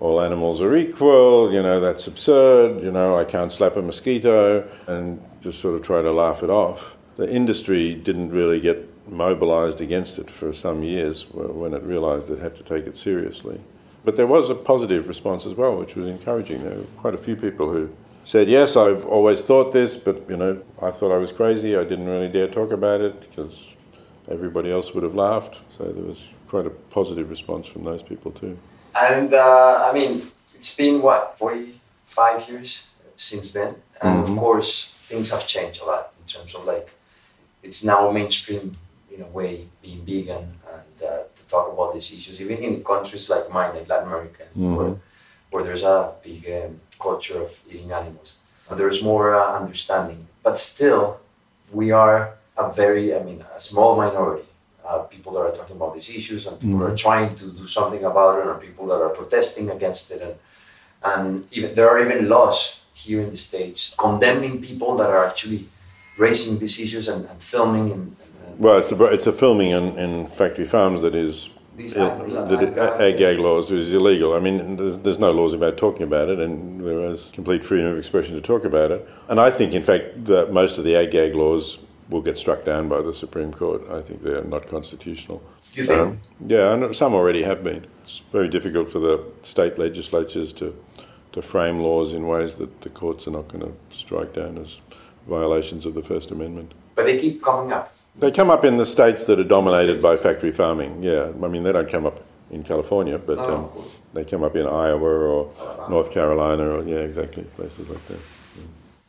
all 0.00 0.20
animals 0.20 0.60
are 0.60 0.76
equal. 0.76 1.52
You 1.52 1.62
know, 1.62 1.80
that's 1.80 2.06
absurd. 2.06 2.82
You 2.82 2.92
know, 2.92 3.16
I 3.16 3.24
can't 3.24 3.52
slap 3.52 3.76
a 3.76 3.82
mosquito, 3.82 4.68
and 4.86 5.22
just 5.40 5.60
sort 5.60 5.74
of 5.74 5.82
try 5.82 6.02
to 6.02 6.12
laugh 6.12 6.42
it 6.42 6.50
off. 6.50 6.96
The 7.16 7.28
industry 7.30 7.94
didn't 7.94 8.30
really 8.30 8.60
get 8.60 8.88
mobilised 9.10 9.80
against 9.80 10.18
it 10.18 10.30
for 10.30 10.52
some 10.52 10.82
years 10.82 11.26
when 11.32 11.74
it 11.74 11.82
realised 11.82 12.30
it 12.30 12.38
had 12.38 12.54
to 12.56 12.62
take 12.62 12.86
it 12.86 12.96
seriously. 12.96 13.60
But 14.04 14.16
there 14.16 14.26
was 14.26 14.50
a 14.50 14.54
positive 14.54 15.08
response 15.08 15.44
as 15.46 15.54
well, 15.54 15.76
which 15.76 15.94
was 15.96 16.08
encouraging. 16.08 16.62
There 16.62 16.76
were 16.76 16.84
quite 16.96 17.14
a 17.14 17.18
few 17.18 17.36
people 17.36 17.72
who 17.72 17.90
said, 18.28 18.46
Yes, 18.48 18.76
I've 18.76 19.06
always 19.06 19.40
thought 19.40 19.72
this, 19.72 19.96
but 19.96 20.28
you 20.28 20.36
know, 20.36 20.62
I 20.82 20.90
thought 20.90 21.12
I 21.12 21.16
was 21.16 21.32
crazy. 21.32 21.76
I 21.76 21.84
didn't 21.84 22.06
really 22.06 22.28
dare 22.28 22.48
talk 22.48 22.72
about 22.72 23.00
it 23.00 23.18
because 23.22 23.54
everybody 24.30 24.70
else 24.70 24.92
would 24.92 25.02
have 25.02 25.14
laughed. 25.14 25.56
So 25.76 25.84
there 25.84 26.04
was 26.04 26.28
quite 26.48 26.66
a 26.66 26.70
positive 26.70 27.30
response 27.30 27.66
from 27.66 27.84
those 27.84 28.02
people 28.02 28.30
too. 28.32 28.58
And 29.00 29.32
uh, 29.32 29.88
I 29.88 29.92
mean, 29.98 30.30
it's 30.54 30.74
been 30.74 31.00
what, 31.00 31.36
45 31.38 32.48
years 32.50 32.82
since 33.16 33.52
then? 33.52 33.74
And 34.02 34.24
Mhm. 34.24 34.28
of 34.28 34.36
course, 34.38 34.70
things 35.10 35.30
have 35.30 35.46
changed 35.46 35.80
a 35.80 35.86
lot 35.86 36.12
in 36.20 36.24
terms 36.34 36.54
of 36.54 36.66
like, 36.66 36.88
it's 37.62 37.82
now 37.82 38.10
mainstream 38.10 38.76
in 39.14 39.22
a 39.22 39.30
way 39.38 39.66
being 39.82 40.04
vegan 40.04 40.44
and 40.74 40.96
uh, 41.02 41.22
to 41.36 41.42
talk 41.48 41.72
about 41.72 41.94
these 41.94 42.12
issues, 42.12 42.40
even 42.40 42.58
in 42.62 42.84
countries 42.84 43.30
like 43.30 43.50
mine, 43.50 43.74
like 43.74 43.88
Latin 43.88 44.08
America, 44.08 44.44
where, 44.54 44.90
Mhm. 44.90 44.98
Where 45.50 45.64
there's 45.64 45.82
a 45.82 46.12
big 46.22 46.46
um, 46.50 46.80
culture 47.00 47.40
of 47.42 47.58
eating 47.68 47.92
animals. 47.92 48.34
And 48.68 48.78
there's 48.78 49.02
more 49.02 49.34
uh, 49.34 49.58
understanding. 49.58 50.26
But 50.42 50.58
still, 50.58 51.20
we 51.72 51.90
are 51.90 52.34
a 52.56 52.72
very, 52.72 53.14
I 53.14 53.22
mean, 53.22 53.44
a 53.56 53.60
small 53.60 53.96
minority. 53.96 54.44
Uh, 54.86 55.00
people 55.00 55.32
that 55.32 55.40
are 55.40 55.52
talking 55.52 55.76
about 55.76 55.94
these 55.94 56.08
issues 56.08 56.46
and 56.46 56.58
people 56.58 56.78
that 56.78 56.86
are 56.86 56.96
trying 56.96 57.34
to 57.34 57.52
do 57.52 57.66
something 57.66 58.04
about 58.04 58.38
it 58.38 58.50
and 58.50 58.58
people 58.58 58.86
that 58.86 58.94
are 58.94 59.10
protesting 59.10 59.68
against 59.68 60.10
it 60.10 60.22
and 60.22 60.34
and 61.02 61.46
even 61.52 61.74
there 61.74 61.90
are 61.90 62.02
even 62.02 62.26
laws 62.26 62.76
here 62.94 63.20
in 63.20 63.30
the 63.30 63.36
states 63.36 63.92
condemning 63.98 64.62
people 64.62 64.96
that 64.96 65.10
are 65.10 65.26
actually 65.26 65.68
raising 66.16 66.58
these 66.58 66.80
issues 66.80 67.06
and, 67.08 67.26
and 67.26 67.42
filming 67.42 67.92
and, 67.92 68.16
and 68.46 68.58
Well, 68.58 68.78
it's 68.78 68.90
a, 68.90 69.04
it's 69.04 69.26
a 69.26 69.32
filming 69.32 69.70
in, 69.70 69.98
in 69.98 70.26
factory 70.26 70.64
farms 70.64 71.02
that 71.02 71.14
is 71.14 71.50
These 71.78 71.96
ag- 71.96 72.20
ag- 72.30 72.62
it- 72.62 72.76
ag 72.78 73.16
gag 73.18 73.38
laws 73.38 73.70
is 73.70 73.92
illegal. 73.92 74.34
I 74.34 74.40
mean, 74.40 74.76
there's, 74.76 74.98
there's 74.98 75.18
no 75.18 75.30
laws 75.30 75.52
about 75.54 75.76
talking 75.78 76.02
about 76.02 76.28
it, 76.28 76.38
and 76.40 76.84
there 76.86 77.00
is 77.12 77.30
complete 77.32 77.64
freedom 77.64 77.86
of 77.92 77.98
expression 77.98 78.34
to 78.34 78.40
talk 78.42 78.64
about 78.64 78.90
it. 78.90 79.08
And 79.28 79.38
I 79.40 79.50
think, 79.50 79.72
in 79.72 79.82
fact, 79.84 80.24
that 80.26 80.52
most 80.52 80.76
of 80.78 80.84
the 80.84 80.94
ag 80.96 81.10
gag 81.12 81.34
laws 81.34 81.78
will 82.10 82.20
get 82.22 82.36
struck 82.36 82.64
down 82.64 82.88
by 82.88 83.00
the 83.00 83.14
Supreme 83.14 83.52
Court. 83.52 83.82
I 83.90 84.00
think 84.02 84.22
they're 84.22 84.44
not 84.44 84.66
constitutional. 84.66 85.42
You 85.74 85.84
think? 85.84 86.00
Um, 86.00 86.20
yeah, 86.46 86.72
and 86.72 86.96
some 86.96 87.14
already 87.14 87.42
have 87.44 87.62
been. 87.62 87.86
It's 88.02 88.22
very 88.32 88.48
difficult 88.48 88.90
for 88.90 88.98
the 88.98 89.22
state 89.42 89.78
legislatures 89.78 90.52
to 90.54 90.74
to 91.32 91.42
frame 91.42 91.78
laws 91.80 92.14
in 92.14 92.26
ways 92.26 92.54
that 92.56 92.80
the 92.80 92.88
courts 92.88 93.28
are 93.28 93.30
not 93.32 93.48
going 93.48 93.60
to 93.60 93.72
strike 93.94 94.32
down 94.34 94.56
as 94.56 94.80
violations 95.28 95.84
of 95.84 95.92
the 95.94 96.02
First 96.02 96.30
Amendment. 96.30 96.72
but 96.94 97.04
they 97.04 97.18
keep 97.18 97.42
coming 97.42 97.70
up 97.70 97.92
They 98.18 98.32
come 98.32 98.50
up 98.50 98.64
in 98.64 98.78
the 98.78 98.86
states 98.86 99.24
that 99.24 99.38
are 99.38 99.44
dominated 99.44 100.02
by 100.02 100.16
factory 100.16 100.50
farming. 100.50 101.02
Yeah, 101.02 101.30
I 101.42 101.48
mean 101.48 101.62
they 101.62 101.72
don't 101.72 101.88
come 101.88 102.06
up 102.06 102.20
in 102.50 102.64
California, 102.64 103.18
but 103.18 103.36
No, 103.36 103.54
um, 103.54 103.84
they 104.14 104.24
come 104.24 104.42
up 104.42 104.56
in 104.56 104.66
Iowa 104.66 105.08
or 105.08 105.88
North 105.88 106.10
Carolina 106.10 106.68
or 106.68 106.82
yeah, 106.84 106.96
exactly 106.96 107.44
places 107.56 107.88
like 107.88 108.06
that. 108.08 108.18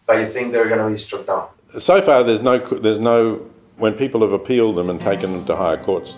but 0.05 0.19
you 0.19 0.27
think 0.27 0.51
they're 0.51 0.67
going 0.67 0.79
to 0.79 0.89
be 0.89 0.97
struck 0.97 1.25
down 1.25 1.47
So 1.79 2.01
far, 2.01 2.23
there's 2.23 2.41
no 2.41 2.59
there's 2.59 2.99
no 2.99 3.45
when 3.77 3.93
people 3.93 4.21
have 4.21 4.33
appealed 4.33 4.75
them 4.75 4.89
and 4.89 4.99
taken 4.99 5.31
them 5.31 5.45
to 5.45 5.55
higher 5.55 5.77
courts. 5.77 6.17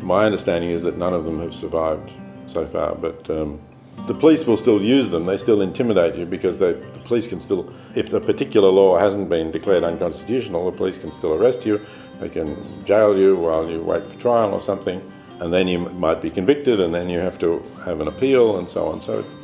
My 0.00 0.24
understanding 0.26 0.70
is 0.70 0.82
that 0.82 0.96
none 0.98 1.14
of 1.14 1.24
them 1.24 1.40
have 1.40 1.54
survived 1.54 2.10
so 2.48 2.66
far, 2.66 2.94
but. 2.94 3.28
Um, 3.30 3.60
the 4.06 4.14
police 4.14 4.46
will 4.46 4.56
still 4.56 4.80
use 4.80 5.10
them. 5.10 5.26
They 5.26 5.36
still 5.36 5.62
intimidate 5.62 6.14
you 6.16 6.26
because 6.26 6.58
they, 6.58 6.74
the 6.74 7.00
police 7.04 7.26
can 7.26 7.40
still, 7.40 7.72
if 7.94 8.12
a 8.12 8.20
particular 8.20 8.68
law 8.68 8.98
hasn't 8.98 9.28
been 9.28 9.50
declared 9.50 9.82
unconstitutional, 9.82 10.70
the 10.70 10.76
police 10.76 10.98
can 10.98 11.10
still 11.12 11.32
arrest 11.32 11.66
you. 11.66 11.80
They 12.20 12.28
can 12.28 12.84
jail 12.84 13.16
you 13.16 13.36
while 13.36 13.68
you 13.68 13.82
wait 13.82 14.04
for 14.04 14.18
trial 14.18 14.54
or 14.54 14.60
something, 14.60 15.00
and 15.40 15.52
then 15.52 15.68
you 15.68 15.78
might 15.78 16.22
be 16.22 16.30
convicted, 16.30 16.80
and 16.80 16.94
then 16.94 17.08
you 17.10 17.18
have 17.18 17.38
to 17.40 17.62
have 17.84 18.00
an 18.00 18.08
appeal 18.08 18.58
and 18.58 18.68
so 18.68 18.88
on. 18.88 19.02
So, 19.02 19.20
it's, 19.20 19.34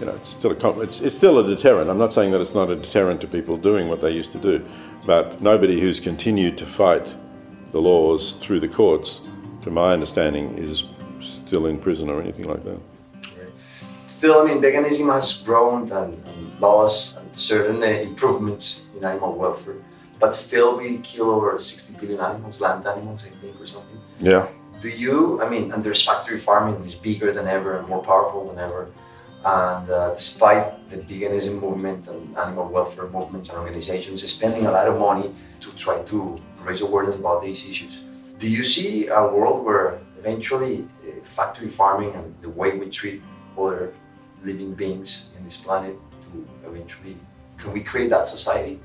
you 0.00 0.06
know, 0.06 0.14
it's 0.14 0.28
still 0.28 0.52
a 0.52 0.80
it's, 0.80 1.00
it's 1.00 1.16
still 1.16 1.38
a 1.38 1.46
deterrent. 1.46 1.90
I'm 1.90 1.98
not 1.98 2.14
saying 2.14 2.32
that 2.32 2.40
it's 2.40 2.54
not 2.54 2.70
a 2.70 2.76
deterrent 2.76 3.20
to 3.22 3.26
people 3.26 3.56
doing 3.56 3.88
what 3.88 4.00
they 4.00 4.10
used 4.10 4.32
to 4.32 4.38
do, 4.38 4.64
but 5.04 5.40
nobody 5.40 5.80
who's 5.80 6.00
continued 6.00 6.56
to 6.58 6.66
fight 6.66 7.06
the 7.72 7.80
laws 7.80 8.32
through 8.32 8.60
the 8.60 8.68
courts, 8.68 9.20
to 9.62 9.70
my 9.70 9.92
understanding, 9.92 10.56
is 10.56 10.84
still 11.20 11.66
in 11.66 11.78
prison 11.78 12.08
or 12.08 12.20
anything 12.20 12.46
like 12.46 12.62
that. 12.64 12.78
still 14.12 14.38
i 14.40 14.44
mean 14.44 14.60
veganism 14.60 15.12
has 15.12 15.32
grown 15.32 15.90
and, 15.90 16.12
and 16.28 16.60
laws 16.60 17.16
and 17.16 17.36
certain 17.36 17.82
uh, 17.82 17.86
improvements 17.86 18.80
in 18.96 19.04
animal 19.04 19.34
welfare 19.34 19.76
but 20.20 20.34
still 20.34 20.76
we 20.76 20.98
kill 20.98 21.30
over 21.30 21.58
60 21.58 21.94
billion 22.00 22.20
animals 22.20 22.60
land 22.60 22.86
animals 22.86 23.24
i 23.24 23.30
think 23.40 23.60
or 23.60 23.66
something. 23.66 24.00
Yeah. 24.20 24.48
do 24.80 24.88
you 24.88 25.40
i 25.42 25.48
mean 25.48 25.72
and 25.72 25.82
there's 25.82 26.02
factory 26.04 26.38
farming 26.38 26.82
is 26.84 26.94
bigger 26.94 27.32
than 27.32 27.46
ever 27.46 27.78
and 27.78 27.88
more 27.88 28.02
powerful 28.02 28.48
than 28.48 28.58
ever. 28.58 28.90
And 29.46 29.90
uh, 29.90 30.14
despite 30.14 30.88
the 30.88 30.96
veganism 30.96 31.60
movement 31.60 32.06
and 32.06 32.34
animal 32.38 32.66
welfare 32.66 33.08
movements 33.08 33.50
and 33.50 33.58
organizations 33.58 34.26
spending 34.38 34.64
a 34.64 34.70
lot 34.70 34.86
of 34.88 34.98
money 34.98 35.34
to 35.60 35.68
try 35.72 35.96
to 36.12 36.40
raise 36.62 36.80
awareness 36.80 37.14
about 37.14 37.42
these 37.42 37.62
issues 37.62 37.94
do 38.38 38.48
you 38.48 38.64
see 38.64 39.06
a 39.08 39.22
world 39.22 39.64
where 39.64 40.00
eventually 40.18 40.86
uh, 41.06 41.24
factory 41.24 41.68
farming 41.68 42.12
and 42.14 42.34
the 42.42 42.48
way 42.48 42.76
we 42.76 42.88
treat 42.88 43.22
other 43.58 43.92
living 44.42 44.74
beings 44.74 45.24
in 45.36 45.44
this 45.44 45.56
planet 45.56 45.96
to 46.20 46.46
eventually 46.66 47.16
can 47.56 47.72
we 47.72 47.80
create 47.80 48.10
that 48.10 48.26
society 48.28 48.80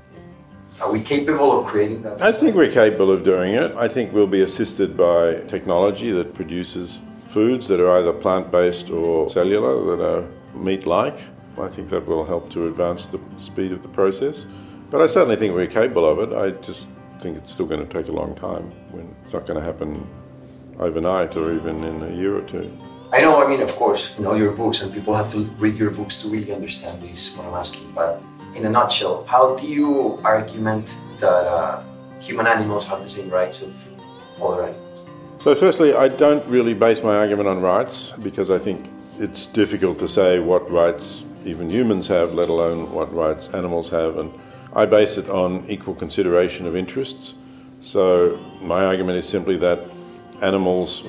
are 0.80 0.90
we 0.90 1.00
capable 1.00 1.60
of 1.60 1.66
creating 1.66 2.02
that 2.02 2.22
I 2.22 2.32
think 2.32 2.56
we're 2.56 2.72
capable 2.72 3.10
of 3.10 3.22
doing 3.22 3.54
it. 3.54 3.74
I 3.76 3.88
think 3.88 4.12
we'll 4.12 4.26
be 4.26 4.42
assisted 4.42 4.96
by 4.96 5.40
technology 5.48 6.10
that 6.10 6.34
produces 6.34 6.98
foods 7.28 7.68
that 7.68 7.80
are 7.80 7.98
either 7.98 8.12
plant 8.12 8.50
based 8.50 8.90
or 8.90 9.30
cellular, 9.30 9.96
that 9.96 10.04
are 10.04 10.28
meat 10.54 10.86
like. 10.86 11.18
I 11.58 11.68
think 11.68 11.90
that 11.90 12.06
will 12.06 12.24
help 12.24 12.50
to 12.52 12.66
advance 12.66 13.06
the 13.06 13.20
speed 13.38 13.72
of 13.72 13.82
the 13.82 13.88
process. 13.88 14.46
But 14.90 15.00
I 15.02 15.06
certainly 15.06 15.36
think 15.36 15.54
we're 15.54 15.66
capable 15.66 16.08
of 16.08 16.18
it. 16.18 16.36
I 16.36 16.50
just 16.62 16.88
think 17.20 17.36
it's 17.36 17.52
still 17.52 17.66
going 17.66 17.86
to 17.86 17.92
take 17.92 18.08
a 18.08 18.12
long 18.12 18.34
time. 18.34 18.70
When 18.90 19.14
it's 19.24 19.32
not 19.32 19.46
going 19.46 19.58
to 19.58 19.64
happen 19.64 20.06
overnight 20.78 21.36
or 21.36 21.52
even 21.52 21.84
in 21.84 22.02
a 22.02 22.12
year 22.14 22.36
or 22.36 22.42
two. 22.42 22.76
I 23.12 23.20
know, 23.20 23.44
I 23.44 23.48
mean, 23.48 23.60
of 23.60 23.74
course, 23.76 24.10
you 24.16 24.24
know 24.24 24.34
your 24.34 24.52
books, 24.52 24.80
and 24.80 24.92
people 24.92 25.14
have 25.14 25.28
to 25.32 25.44
read 25.58 25.76
your 25.76 25.90
books 25.90 26.16
to 26.22 26.28
really 26.28 26.52
understand 26.52 27.02
this, 27.02 27.30
what 27.36 27.46
I'm 27.46 27.54
asking. 27.54 27.92
But 27.92 28.22
in 28.54 28.66
a 28.66 28.70
nutshell, 28.70 29.24
how 29.26 29.56
do 29.56 29.66
you 29.66 30.18
argument 30.24 30.98
that 31.18 31.46
uh, 31.46 31.82
human 32.20 32.46
animals 32.46 32.84
have 32.86 33.02
the 33.02 33.08
same 33.08 33.30
rights 33.30 33.62
of 33.62 33.74
other 34.42 34.64
animals? 34.64 34.86
So, 35.42 35.54
firstly, 35.54 35.94
I 35.94 36.08
don't 36.08 36.46
really 36.46 36.74
base 36.74 37.02
my 37.02 37.16
argument 37.16 37.48
on 37.48 37.62
rights 37.62 38.12
because 38.22 38.50
I 38.50 38.58
think 38.58 38.86
it's 39.18 39.46
difficult 39.46 39.98
to 40.00 40.08
say 40.08 40.38
what 40.38 40.70
rights 40.70 41.24
even 41.44 41.70
humans 41.70 42.08
have, 42.08 42.34
let 42.34 42.48
alone 42.48 42.92
what 42.92 43.12
rights 43.14 43.48
animals 43.54 43.90
have. 43.90 44.18
And 44.18 44.32
I 44.74 44.86
base 44.86 45.16
it 45.16 45.30
on 45.30 45.64
equal 45.68 45.94
consideration 45.94 46.66
of 46.66 46.76
interests. 46.76 47.34
So 47.80 48.38
my 48.60 48.84
argument 48.84 49.18
is 49.18 49.28
simply 49.28 49.56
that 49.58 49.80
animals, 50.42 51.04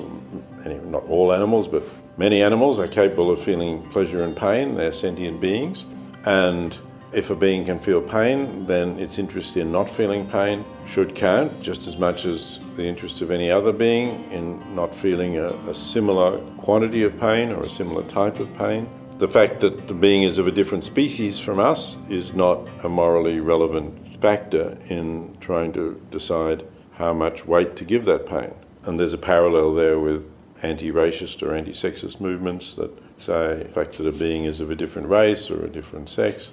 not 0.64 1.04
all 1.04 1.32
animals, 1.32 1.68
but 1.68 1.82
many 2.16 2.42
animals 2.42 2.78
are 2.78 2.88
capable 2.88 3.30
of 3.30 3.40
feeling 3.40 3.82
pleasure 3.90 4.22
and 4.24 4.36
pain. 4.36 4.74
They're 4.74 4.92
sentient 4.92 5.40
beings. 5.40 5.84
And 6.24 6.76
if 7.12 7.28
a 7.28 7.36
being 7.36 7.64
can 7.64 7.78
feel 7.78 8.00
pain, 8.00 8.66
then 8.66 8.98
its 8.98 9.18
interest 9.18 9.56
in 9.56 9.70
not 9.70 9.88
feeling 9.88 10.26
pain 10.28 10.64
should 10.86 11.14
count 11.14 11.60
just 11.60 11.86
as 11.86 11.98
much 11.98 12.24
as 12.24 12.58
the 12.76 12.84
interest 12.84 13.20
of 13.20 13.30
any 13.30 13.50
other 13.50 13.72
being 13.72 14.30
in 14.30 14.74
not 14.74 14.94
feeling 14.94 15.36
a, 15.36 15.48
a, 15.68 15.74
similar 15.74 16.38
quantity 16.56 17.02
of 17.02 17.18
pain 17.20 17.52
or 17.52 17.64
a 17.64 17.68
similar 17.68 18.02
type 18.04 18.40
of 18.40 18.52
pain. 18.56 18.88
The 19.18 19.28
fact 19.28 19.60
that 19.60 19.88
the 19.88 19.94
being 19.94 20.22
is 20.22 20.38
of 20.38 20.46
a 20.46 20.50
different 20.50 20.84
species 20.84 21.38
from 21.38 21.60
us 21.60 21.96
is 22.08 22.32
not 22.32 22.66
a 22.82 22.88
morally 22.88 23.40
relevant 23.40 24.20
factor 24.20 24.78
in 24.88 25.36
trying 25.40 25.72
to 25.74 26.00
decide 26.10 26.64
how 26.94 27.12
much 27.12 27.46
weight 27.46 27.76
to 27.76 27.84
give 27.84 28.06
that 28.06 28.26
pain. 28.26 28.54
And 28.84 28.98
there's 28.98 29.12
a 29.12 29.18
parallel 29.18 29.74
there 29.74 29.98
with 29.98 30.26
anti 30.62 30.90
racist 30.90 31.42
or 31.42 31.54
anti 31.54 31.72
sexist 31.72 32.20
movements 32.20 32.74
that 32.74 32.90
say 33.20 33.62
the 33.64 33.68
fact 33.68 33.98
that 33.98 34.06
a 34.06 34.12
being 34.12 34.44
is 34.44 34.60
of 34.60 34.70
a 34.70 34.74
different 34.74 35.08
race 35.08 35.50
or 35.50 35.64
a 35.64 35.68
different 35.68 36.08
sex 36.08 36.52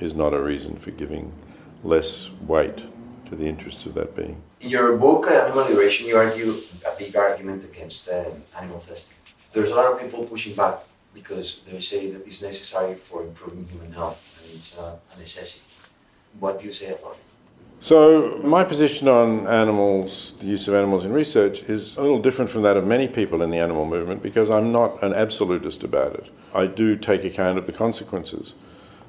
is 0.00 0.14
not 0.14 0.34
a 0.34 0.40
reason 0.40 0.76
for 0.76 0.90
giving 0.90 1.32
less 1.82 2.30
weight 2.46 2.82
to 3.26 3.36
the 3.36 3.46
interests 3.46 3.86
of 3.86 3.94
that 3.94 4.16
being. 4.16 4.42
In 4.60 4.70
your 4.70 4.96
book, 4.96 5.26
uh, 5.26 5.30
Animal 5.30 5.64
Liberation, 5.68 6.06
you 6.06 6.16
argue 6.16 6.62
a 6.86 6.96
big 6.98 7.14
argument 7.16 7.64
against 7.64 8.08
uh, 8.08 8.24
animal 8.56 8.80
testing. 8.80 9.14
There's 9.52 9.70
a 9.70 9.74
lot 9.74 9.92
of 9.92 10.00
people 10.00 10.24
pushing 10.24 10.54
back 10.54 10.78
because 11.14 11.60
they 11.70 11.80
say 11.80 12.10
that 12.10 12.26
it's 12.26 12.42
necessary 12.42 12.94
for 12.94 13.22
improving 13.22 13.66
human 13.68 13.92
health 13.92 14.20
and 14.42 14.56
it's 14.56 14.76
uh, 14.76 14.96
a 15.14 15.18
necessity. 15.18 15.64
What 16.38 16.58
do 16.58 16.66
you 16.66 16.72
say 16.72 16.88
about 16.90 17.12
it? 17.12 17.18
So, 17.80 18.40
my 18.42 18.64
position 18.64 19.06
on 19.06 19.46
animals, 19.46 20.34
the 20.40 20.46
use 20.46 20.66
of 20.66 20.74
animals 20.74 21.04
in 21.04 21.12
research, 21.12 21.62
is 21.62 21.96
a 21.96 22.02
little 22.02 22.20
different 22.20 22.50
from 22.50 22.62
that 22.62 22.76
of 22.76 22.84
many 22.84 23.06
people 23.06 23.40
in 23.40 23.50
the 23.50 23.58
animal 23.58 23.86
movement 23.86 24.20
because 24.20 24.50
I'm 24.50 24.72
not 24.72 25.00
an 25.00 25.14
absolutist 25.14 25.84
about 25.84 26.14
it. 26.14 26.28
I 26.52 26.66
do 26.66 26.96
take 26.96 27.22
account 27.24 27.56
of 27.56 27.66
the 27.66 27.72
consequences. 27.72 28.54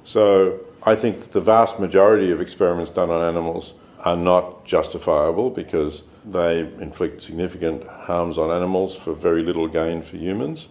So, 0.03 0.59
I 0.83 0.95
think 0.95 1.21
that 1.21 1.31
the 1.33 1.41
vast 1.41 1.79
majority 1.79 2.31
of 2.31 2.39
experiments 2.39 2.91
done 2.91 3.09
on 3.09 3.21
animals 3.21 3.73
are 4.05 4.15
not 4.15 4.65
justifiable 4.65 5.49
because 5.49 6.03
they 6.25 6.59
inflict 6.59 7.21
significant 7.21 7.85
harms 7.85 8.37
on 8.37 8.49
animals 8.49 8.95
for 8.95 9.13
very 9.13 9.43
little 9.43 9.67
gain 9.67 10.01
for 10.01 10.17
humans. 10.17 10.69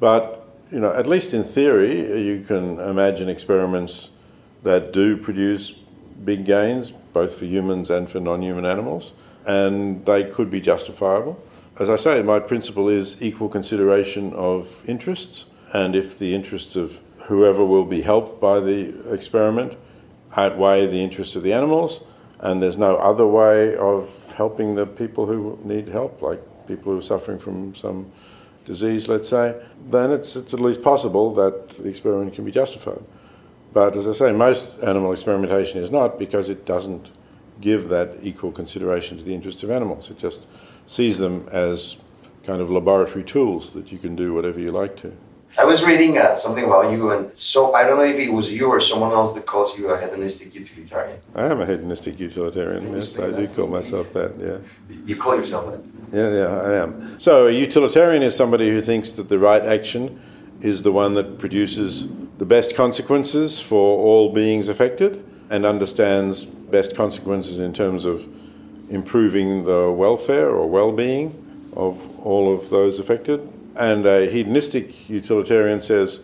But, 0.00 0.46
you 0.70 0.80
know, 0.80 0.92
at 0.92 1.06
least 1.06 1.34
in 1.34 1.44
theory, 1.44 2.22
you 2.22 2.44
can 2.44 2.78
imagine 2.80 3.28
experiments 3.28 4.10
that 4.62 4.92
do 4.92 5.16
produce 5.16 5.72
big 6.24 6.44
gains, 6.44 6.90
both 6.90 7.38
for 7.38 7.44
humans 7.44 7.90
and 7.90 8.08
for 8.08 8.20
non 8.20 8.42
human 8.42 8.64
animals, 8.64 9.12
and 9.46 10.04
they 10.06 10.24
could 10.24 10.50
be 10.50 10.60
justifiable. 10.60 11.42
As 11.78 11.90
I 11.90 11.96
say, 11.96 12.22
my 12.22 12.40
principle 12.40 12.88
is 12.88 13.22
equal 13.22 13.50
consideration 13.50 14.32
of 14.32 14.82
interests, 14.88 15.44
and 15.74 15.94
if 15.94 16.18
the 16.18 16.34
interests 16.34 16.74
of 16.74 17.00
whoever 17.26 17.64
will 17.64 17.84
be 17.84 18.02
helped 18.02 18.40
by 18.40 18.60
the 18.60 19.12
experiment 19.12 19.76
outweigh 20.36 20.86
the 20.86 21.02
interests 21.02 21.36
of 21.36 21.42
the 21.42 21.52
animals, 21.52 22.00
and 22.40 22.62
there's 22.62 22.76
no 22.76 22.96
other 22.96 23.26
way 23.26 23.76
of 23.76 24.34
helping 24.36 24.74
the 24.74 24.86
people 24.86 25.26
who 25.26 25.58
need 25.64 25.88
help, 25.88 26.20
like 26.20 26.40
people 26.66 26.92
who 26.92 26.98
are 26.98 27.02
suffering 27.02 27.38
from 27.38 27.74
some 27.74 28.10
disease, 28.64 29.08
let's 29.08 29.28
say, 29.28 29.54
then 29.88 30.10
it's, 30.10 30.36
it's 30.36 30.52
at 30.52 30.60
least 30.60 30.82
possible 30.82 31.34
that 31.34 31.70
the 31.78 31.88
experiment 31.88 32.34
can 32.34 32.44
be 32.44 32.50
justified. 32.50 33.02
But 33.72 33.96
as 33.96 34.06
I 34.08 34.12
say, 34.12 34.32
most 34.32 34.78
animal 34.80 35.12
experimentation 35.12 35.80
is 35.80 35.90
not 35.90 36.18
because 36.18 36.50
it 36.50 36.64
doesn't 36.64 37.10
give 37.60 37.88
that 37.88 38.16
equal 38.22 38.52
consideration 38.52 39.16
to 39.18 39.24
the 39.24 39.34
interests 39.34 39.62
of 39.62 39.70
animals. 39.70 40.10
It 40.10 40.18
just 40.18 40.46
sees 40.86 41.18
them 41.18 41.48
as 41.50 41.96
kind 42.44 42.60
of 42.60 42.70
laboratory 42.70 43.24
tools 43.24 43.72
that 43.72 43.90
you 43.90 43.98
can 43.98 44.16
do 44.16 44.34
whatever 44.34 44.60
you 44.60 44.72
like 44.72 44.96
to. 44.98 45.16
I 45.58 45.64
was 45.64 45.82
reading 45.82 46.18
uh, 46.18 46.34
something 46.34 46.64
about 46.64 46.92
you, 46.92 47.10
and 47.12 47.34
so 47.34 47.74
I 47.74 47.82
don't 47.84 47.96
know 47.96 48.04
if 48.04 48.18
it 48.18 48.30
was 48.30 48.50
you 48.50 48.66
or 48.66 48.78
someone 48.78 49.12
else 49.12 49.32
that 49.32 49.46
calls 49.46 49.76
you 49.76 49.88
a 49.88 49.98
hedonistic 49.98 50.54
utilitarian. 50.54 51.18
I 51.34 51.46
am 51.46 51.62
a 51.62 51.66
hedonistic 51.66 52.20
utilitarian. 52.20 52.92
Yes, 52.92 53.18
I 53.18 53.30
do 53.30 53.48
call 53.48 53.66
myself 53.66 54.12
that. 54.12 54.32
Yeah. 54.38 54.58
You 55.06 55.16
call 55.16 55.34
yourself 55.34 55.72
that? 55.72 55.80
Yeah, 56.14 56.30
yeah, 56.30 56.60
I 56.60 56.82
am. 56.82 57.18
So 57.18 57.46
a 57.46 57.50
utilitarian 57.50 58.22
is 58.22 58.36
somebody 58.36 58.68
who 58.68 58.82
thinks 58.82 59.12
that 59.12 59.30
the 59.30 59.38
right 59.38 59.62
action 59.62 60.20
is 60.60 60.82
the 60.82 60.92
one 60.92 61.14
that 61.14 61.38
produces 61.38 62.06
the 62.36 62.44
best 62.44 62.74
consequences 62.74 63.58
for 63.58 63.98
all 63.98 64.34
beings 64.34 64.68
affected, 64.68 65.24
and 65.48 65.64
understands 65.64 66.44
best 66.44 66.94
consequences 66.94 67.58
in 67.58 67.72
terms 67.72 68.04
of 68.04 68.26
improving 68.90 69.64
the 69.64 69.90
welfare 69.90 70.50
or 70.50 70.68
well-being 70.68 71.70
of 71.74 72.20
all 72.20 72.52
of 72.52 72.68
those 72.68 72.98
affected 72.98 73.40
and 73.78 74.06
a 74.06 74.30
hedonistic 74.30 75.08
utilitarian 75.08 75.80
says 75.80 76.20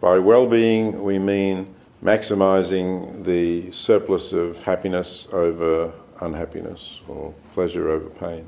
by 0.00 0.18
well 0.18 0.46
being 0.46 1.02
we 1.02 1.18
mean 1.18 1.74
maximizing 2.02 3.24
the 3.24 3.70
surplus 3.70 4.32
of 4.32 4.62
happiness 4.62 5.28
over 5.32 5.92
unhappiness 6.20 7.00
or 7.08 7.34
pleasure 7.54 7.90
over 7.90 8.08
pain. 8.10 8.46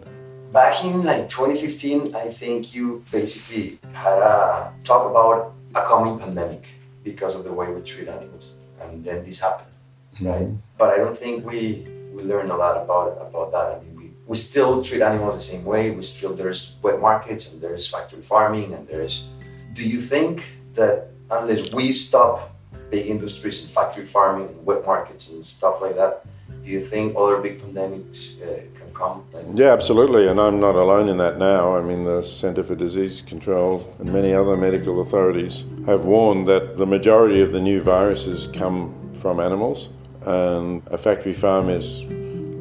Back 0.53 0.85
in 0.85 1.03
like 1.03 1.29
2015, 1.29 2.15
I 2.15 2.29
think 2.29 2.75
you 2.75 3.05
basically 3.11 3.79
had 3.93 4.19
a 4.19 4.73
talk 4.85 5.11
about 5.11 5.55
a 5.75 5.83
coming 5.87 6.19
pandemic 6.19 6.67
because 7.03 7.35
of 7.35 7.45
the 7.45 7.53
way 7.53 7.69
we 7.73 7.81
treat 7.81 8.09
animals, 8.09 8.51
and 8.81 9.03
then 9.03 9.25
this 9.25 9.39
happened, 9.39 9.71
mm-hmm. 10.15 10.27
right? 10.27 10.49
But 10.77 10.91
I 10.91 10.99
don't 10.99 11.17
think 11.17 11.45
we 11.45 11.87
we 12.13 12.23
learned 12.23 12.51
a 12.51 12.57
lot 12.57 12.77
about 12.83 13.19
about 13.27 13.53
that. 13.53 13.77
I 13.77 13.85
mean, 13.85 13.92
we 14.27 14.37
still 14.37 14.83
treat 14.83 15.03
animals 15.03 15.35
the 15.35 15.43
same 15.43 15.65
way. 15.65 15.91
We 15.91 16.03
still 16.03 16.35
there's 16.35 16.75
wet 16.83 17.01
markets 17.01 17.47
and 17.47 17.61
there's 17.61 17.87
factory 17.87 18.23
farming 18.23 18.75
and 18.75 18.87
there's. 18.87 19.25
Do 19.73 19.85
you 19.85 20.01
think 20.01 20.45
that 20.75 21.09
unless 21.31 21.73
we 21.73 21.93
stop 21.93 22.55
big 22.91 23.07
industries 23.07 23.61
and 23.61 23.71
factory 23.71 24.05
farming 24.05 24.49
and 24.49 24.67
wet 24.67 24.85
markets 24.87 25.29
and 25.29 25.45
stuff 25.45 25.81
like 25.81 25.97
that, 25.97 26.25
do 26.63 26.69
you 26.69 26.85
think 26.85 27.17
other 27.17 27.39
big 27.39 27.61
pandemics 27.61 28.41
uh, 28.41 28.63
can 28.79 28.95
come? 28.95 29.25
Like 29.33 29.47
yeah, 29.55 29.73
absolutely, 29.73 30.29
and 30.29 30.39
I'm 30.41 30.61
not 30.61 30.77
alone 30.77 31.09
in 31.09 31.17
that 31.17 31.39
now. 31.39 31.77
I 31.77 31.83
mean, 31.83 32.05
the 32.05 32.23
Center 32.23 32.63
for 32.63 32.77
Disease 32.77 33.23
Control 33.23 33.97
and 33.99 34.13
many 34.13 34.33
other 34.33 34.57
medical 34.57 35.01
authorities 35.01 35.65
have 35.87 36.05
warned 36.05 36.47
that 36.47 36.79
the 36.79 36.87
majority 36.87 37.41
of 37.41 37.51
the 37.51 37.61
new 37.61 37.81
viruses 37.81 38.49
come 38.53 38.95
from 39.15 39.41
animals, 39.41 39.89
and 40.25 40.83
a 40.89 40.99
factory 40.99 41.33
farm 41.33 41.69
is 41.69 42.05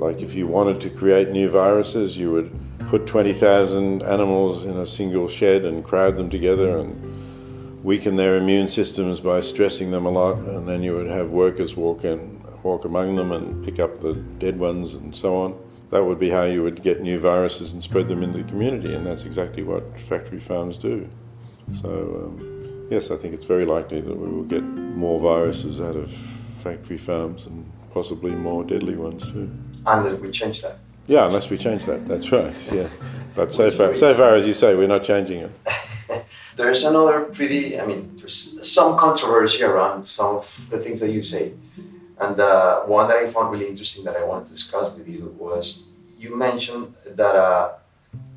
like 0.02 0.20
if 0.20 0.34
you 0.34 0.48
wanted 0.48 0.82
to 0.82 0.90
create 0.90 1.30
new 1.30 1.48
viruses, 1.48 2.18
you 2.18 2.32
would 2.32 2.52
put 2.88 3.06
20,000 3.06 4.02
animals 4.02 4.64
in 4.64 4.76
a 4.76 4.86
single 4.86 5.28
shed 5.28 5.64
and 5.64 5.84
crowd 5.84 6.16
them 6.16 6.28
together 6.28 6.76
and 6.80 7.84
weaken 7.84 8.16
their 8.16 8.36
immune 8.36 8.68
systems 8.68 9.20
by 9.20 9.40
stressing 9.40 9.92
them 9.92 10.08
a 10.08 10.10
lot, 10.10 10.38
and 10.40 10.68
then 10.68 10.82
you 10.82 10.94
would 10.94 11.08
have 11.08 11.30
workers 11.30 11.76
walk 11.76 12.04
in, 12.04 12.44
walk 12.64 12.84
among 12.84 13.16
them 13.16 13.32
and 13.32 13.64
pick 13.64 13.80
up 13.80 14.02
the 14.02 14.14
dead 14.14 14.58
ones 14.58 14.96
and 14.96 15.16
so 15.16 15.36
on. 15.36 15.56
That 15.92 16.04
would 16.04 16.18
be 16.18 16.32
how 16.32 16.46
you 16.46 16.64
would 16.64 16.82
get 16.82 17.02
new 17.02 17.20
viruses 17.20 17.72
and 17.72 17.84
spread 17.84 18.08
them 18.08 18.24
into 18.24 18.40
the 18.40 18.50
community, 18.50 18.96
and 18.96 19.06
that's 19.06 19.26
exactly 19.26 19.62
what 19.62 20.00
factory 20.00 20.40
farms 20.40 20.80
do. 20.80 21.08
So, 21.80 21.90
um, 22.26 22.88
yes, 22.90 23.12
I 23.12 23.18
think 23.18 23.36
it's 23.36 23.46
very 23.46 23.66
likely 23.66 24.02
that 24.02 24.18
we 24.18 24.30
will 24.30 24.46
get 24.46 24.64
more 24.64 25.20
viruses 25.20 25.80
out 25.80 25.96
of 25.96 26.12
factory 26.64 26.98
farms 26.98 27.46
and 27.46 27.72
possibly 27.94 28.32
more 28.32 28.64
deadly 28.64 28.96
ones 28.96 29.32
too 29.32 29.52
unless 29.86 30.20
we 30.20 30.32
change 30.32 30.62
that. 30.62 30.78
Yeah, 31.08 31.26
unless 31.26 31.50
we 31.50 31.58
change 31.58 31.86
that. 31.86 32.08
That's 32.08 32.32
right. 32.32 32.54
Yeah, 32.72 32.90
but 33.36 33.54
so 33.54 33.70
far, 33.72 33.96
so 33.96 34.14
far 34.14 34.36
as 34.36 34.46
you 34.46 34.54
say, 34.54 34.76
we're 34.76 34.88
not 34.88 35.04
changing 35.04 35.40
it. 35.40 35.52
there's 36.56 36.84
another 36.84 37.22
pretty. 37.22 37.80
I 37.80 37.86
mean, 37.86 38.16
there's 38.18 38.58
some 38.62 38.98
controversy 38.98 39.64
around 39.64 40.06
some 40.06 40.38
of 40.38 40.62
the 40.70 40.80
things 40.80 41.00
that 41.00 41.12
you 41.12 41.22
say, 41.22 41.54
and 42.20 42.40
uh, 42.40 42.82
one 42.82 43.08
that 43.08 43.18
I 43.18 43.32
found 43.32 43.52
really 43.52 43.68
interesting 43.68 44.04
that 44.06 44.16
I 44.16 44.24
wanted 44.24 44.46
to 44.46 44.52
discuss 44.52 44.96
with 44.98 45.08
you 45.08 45.36
was 45.40 45.84
you 46.18 46.36
mentioned 46.36 46.94
that 47.06 47.36
uh, 47.36 47.74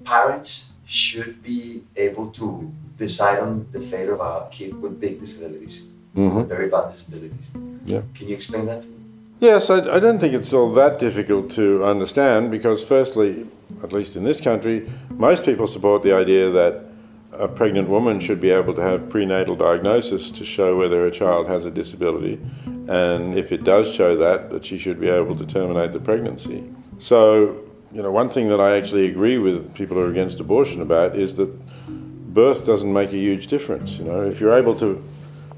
parents 0.05 0.65
should 0.87 1.43
be 1.43 1.83
able 1.97 2.31
to 2.33 2.71
decide 2.97 3.39
on 3.39 3.67
the 3.73 3.81
fate 3.81 4.09
of 4.09 4.21
a 4.21 4.49
kid 4.51 4.81
with 4.81 5.01
big 5.01 5.21
disabilities, 5.21 5.81
mm-hmm. 6.15 6.43
very 6.45 6.69
bad 6.69 6.93
disabilities. 6.93 7.47
Yeah. 7.85 8.03
Can 8.15 8.29
you 8.29 8.35
explain 8.35 8.67
that 8.67 8.81
to 8.83 8.87
me? 8.87 9.04
Yes, 9.41 9.69
I, 9.69 9.97
I, 9.97 10.01
don't 10.01 10.21
think 10.21 10.33
it's 10.33 10.53
all 10.53 10.73
that 10.75 10.99
difficult 10.99 11.51
to 11.53 11.85
understand 11.85 12.51
because, 12.51 12.85
firstly, 12.85 13.47
at 13.83 13.93
least 13.93 14.15
in 14.15 14.25
this 14.25 14.41
country, 14.41 14.89
most 15.11 15.45
people 15.45 15.67
support 15.67 16.03
the 16.03 16.15
idea 16.15 16.51
that 16.51 16.85
a 17.33 17.49
pregnant 17.49 17.89
woman 17.89 18.21
should 18.21 18.41
be 18.41 18.51
able 18.51 18.75
to 18.75 18.81
have 18.81 19.11
prenatal 19.11 19.57
diagnosis 19.57 20.31
to 20.31 20.45
show 20.45 20.79
whether 20.79 21.05
a 21.05 21.11
child 21.11 21.49
has 21.49 21.65
a 21.65 21.71
disability, 21.71 22.41
and 22.89 23.37
if 23.37 23.51
it 23.51 23.65
does 23.65 23.93
show 23.93 24.17
that, 24.17 24.51
that 24.51 24.65
she 24.65 24.79
should 24.79 25.01
be 25.01 25.09
able 25.09 25.37
to 25.37 25.45
terminate 25.45 25.93
the 25.93 25.99
pregnancy. 26.01 26.63
So, 27.01 27.61
you 27.93 28.03
know, 28.03 28.13
one 28.13 28.29
thing 28.29 28.49
that 28.51 28.61
I 28.61 28.77
actually 28.77 29.07
agree 29.07 29.39
with 29.39 29.75
people 29.75 29.97
who 29.97 30.05
are 30.05 30.11
against 30.11 30.39
abortion 30.39 30.81
about 30.81 31.17
is 31.17 31.35
that 31.35 31.51
birth 31.89 32.65
doesn't 32.65 32.93
make 32.93 33.11
a 33.11 33.17
huge 33.17 33.49
difference. 33.49 33.99
You 33.99 34.05
know, 34.05 34.23
if 34.23 34.41
you're 34.41 34.55
able 34.55 34.77
to 34.77 35.03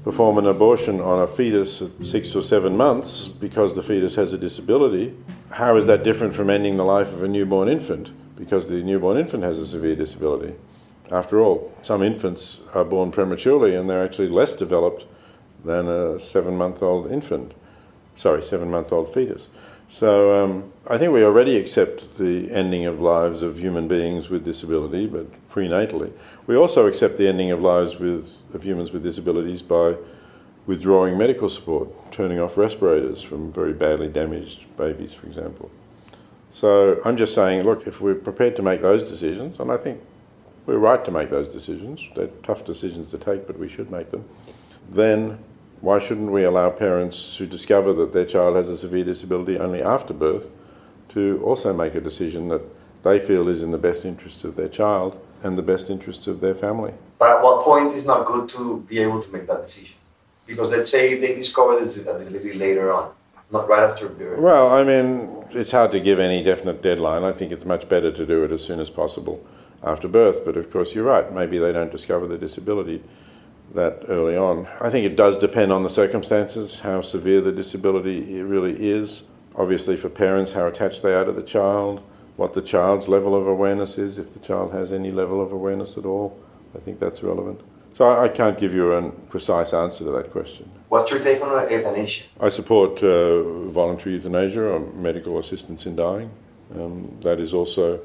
perform 0.07 0.37
an 0.37 0.47
abortion 0.47 1.01
on 1.01 1.21
a 1.21 1.27
fetus 1.27 1.81
at 1.81 1.91
six 2.05 2.33
or 2.33 2.41
seven 2.41 2.77
months 2.77 3.27
because 3.27 3.75
the 3.75 3.81
fetus 3.81 4.15
has 4.15 4.31
a 4.31 4.37
disability, 4.37 5.13
how 5.51 5.75
is 5.75 5.85
that 5.85 6.01
different 6.01 6.33
from 6.33 6.49
ending 6.49 6.77
the 6.77 6.85
life 6.85 7.11
of 7.11 7.23
a 7.23 7.27
newborn 7.27 7.67
infant 7.67 8.09
because 8.37 8.69
the 8.69 8.81
newborn 8.81 9.17
infant 9.17 9.43
has 9.43 9.57
a 9.57 9.67
severe 9.67 9.97
disability? 9.97 10.55
After 11.11 11.41
all, 11.41 11.73
some 11.83 12.01
infants 12.01 12.61
are 12.73 12.85
born 12.85 13.11
prematurely 13.11 13.75
and 13.75 13.89
they're 13.89 14.01
actually 14.01 14.29
less 14.29 14.55
developed 14.55 15.03
than 15.65 15.89
a 15.89 16.21
seven 16.21 16.55
month 16.55 16.81
old 16.81 17.11
infant. 17.11 17.53
Sorry, 18.15 18.41
seven 18.41 18.71
month 18.71 18.93
old 18.93 19.13
fetus. 19.13 19.49
So 19.89 20.41
um, 20.41 20.71
I 20.89 20.97
think 20.97 21.11
we 21.11 21.25
already 21.25 21.57
accept 21.57 22.17
the 22.17 22.49
ending 22.49 22.85
of 22.85 23.01
lives 23.01 23.41
of 23.41 23.59
human 23.59 23.89
beings 23.89 24.29
with 24.29 24.45
disability, 24.45 25.05
but 25.05 25.27
prenatally. 25.49 26.13
We 26.47 26.55
also 26.55 26.87
accept 26.87 27.17
the 27.17 27.27
ending 27.27 27.51
of 27.51 27.61
lives 27.61 27.99
with, 27.99 28.29
of 28.53 28.63
humans 28.63 28.91
with 28.91 29.03
disabilities 29.03 29.61
by 29.61 29.95
withdrawing 30.65 31.17
medical 31.17 31.49
support, 31.49 31.89
turning 32.11 32.39
off 32.39 32.57
respirators 32.57 33.21
from 33.21 33.51
very 33.51 33.73
badly 33.73 34.07
damaged 34.07 34.65
babies, 34.77 35.13
for 35.13 35.27
example. 35.27 35.69
So 36.53 37.01
I'm 37.03 37.17
just 37.17 37.35
saying, 37.35 37.63
look, 37.63 37.85
if 37.85 37.99
we're 37.99 38.15
prepared 38.15 38.55
to 38.55 38.61
make 38.61 38.81
those 38.81 39.07
decisions, 39.07 39.59
and 39.59 39.69
I 39.69 39.77
think 39.77 40.01
we're 40.65 40.77
right 40.77 41.03
to 41.03 41.11
make 41.11 41.29
those 41.29 41.49
decisions, 41.49 42.01
they're 42.15 42.27
tough 42.43 42.65
decisions 42.65 43.11
to 43.11 43.17
take, 43.17 43.45
but 43.45 43.59
we 43.59 43.67
should 43.67 43.91
make 43.91 44.11
them, 44.11 44.23
then 44.89 45.39
why 45.81 45.99
shouldn't 45.99 46.31
we 46.31 46.43
allow 46.43 46.69
parents 46.69 47.35
who 47.35 47.45
discover 47.45 47.93
that 47.93 48.13
their 48.13 48.25
child 48.25 48.55
has 48.55 48.69
a 48.69 48.77
severe 48.77 49.03
disability 49.03 49.57
only 49.59 49.83
after 49.83 50.13
birth 50.13 50.47
to 51.09 51.41
also 51.43 51.73
make 51.73 51.93
a 51.93 52.01
decision 52.01 52.47
that 52.47 52.61
they 53.03 53.19
feel 53.19 53.47
is 53.47 53.61
in 53.61 53.71
the 53.71 53.77
best 53.77 54.05
interest 54.05 54.43
of 54.43 54.55
their 54.55 54.69
child 54.69 55.19
and 55.43 55.57
the 55.57 55.61
best 55.61 55.89
interest 55.89 56.27
of 56.27 56.41
their 56.41 56.55
family. 56.55 56.93
But 57.19 57.29
at 57.29 57.43
what 57.43 57.63
point 57.63 57.93
is 57.93 58.05
not 58.05 58.25
good 58.25 58.49
to 58.49 58.85
be 58.87 58.99
able 58.99 59.21
to 59.21 59.29
make 59.29 59.47
that 59.47 59.65
decision? 59.65 59.95
Because 60.45 60.69
let's 60.69 60.89
say 60.89 61.19
they 61.19 61.35
discover 61.35 61.79
this 61.79 61.97
a 61.97 62.03
delivery 62.03 62.53
later 62.53 62.93
on, 62.93 63.11
not 63.51 63.67
right 63.67 63.83
after 63.83 64.07
birth. 64.07 64.39
Well, 64.39 64.69
I 64.69 64.83
mean, 64.83 65.45
it's 65.51 65.71
hard 65.71 65.91
to 65.91 65.99
give 65.99 66.19
any 66.19 66.43
definite 66.43 66.81
deadline. 66.81 67.23
I 67.23 67.33
think 67.33 67.51
it's 67.51 67.65
much 67.65 67.89
better 67.89 68.11
to 68.11 68.25
do 68.25 68.43
it 68.43 68.51
as 68.51 68.63
soon 68.63 68.79
as 68.79 68.89
possible 68.89 69.45
after 69.83 70.07
birth. 70.07 70.45
But 70.45 70.57
of 70.57 70.71
course, 70.71 70.95
you're 70.95 71.03
right. 71.03 71.31
Maybe 71.33 71.59
they 71.59 71.73
don't 71.73 71.91
discover 71.91 72.27
the 72.27 72.37
disability 72.37 73.03
that 73.73 74.03
early 74.07 74.37
on. 74.37 74.67
I 74.79 74.89
think 74.89 75.05
it 75.05 75.17
does 75.17 75.37
depend 75.37 75.73
on 75.73 75.83
the 75.83 75.89
circumstances, 75.89 76.79
how 76.79 77.01
severe 77.01 77.41
the 77.41 77.51
disability 77.51 78.41
really 78.41 78.89
is. 78.89 79.23
Obviously, 79.55 79.97
for 79.97 80.07
parents, 80.07 80.53
how 80.53 80.67
attached 80.67 81.03
they 81.03 81.13
are 81.13 81.25
to 81.25 81.33
the 81.33 81.41
child 81.41 82.01
what 82.37 82.53
the 82.53 82.61
child's 82.61 83.07
level 83.07 83.35
of 83.35 83.47
awareness 83.47 83.97
is, 83.97 84.17
if 84.17 84.33
the 84.33 84.39
child 84.39 84.71
has 84.71 84.93
any 84.93 85.11
level 85.11 85.41
of 85.41 85.51
awareness 85.51 85.97
at 85.97 86.05
all. 86.05 86.39
I 86.75 86.79
think 86.79 86.99
that's 86.99 87.21
relevant. 87.23 87.61
So 87.95 88.05
I, 88.05 88.25
I 88.25 88.29
can't 88.29 88.59
give 88.59 88.73
you 88.73 88.93
a 88.93 89.09
precise 89.09 89.73
answer 89.73 90.05
to 90.05 90.11
that 90.11 90.31
question. 90.31 90.71
What's 90.89 91.09
your 91.11 91.19
take 91.19 91.41
on 91.41 91.69
euthanasia? 91.69 92.25
I 92.39 92.49
support 92.49 93.03
uh, 93.03 93.41
voluntary 93.69 94.15
euthanasia 94.15 94.61
or 94.61 94.79
medical 94.79 95.39
assistance 95.39 95.85
in 95.87 95.95
dying. 95.95 96.29
Um, 96.75 97.17
that 97.21 97.39
is 97.39 97.53
also, 97.53 98.01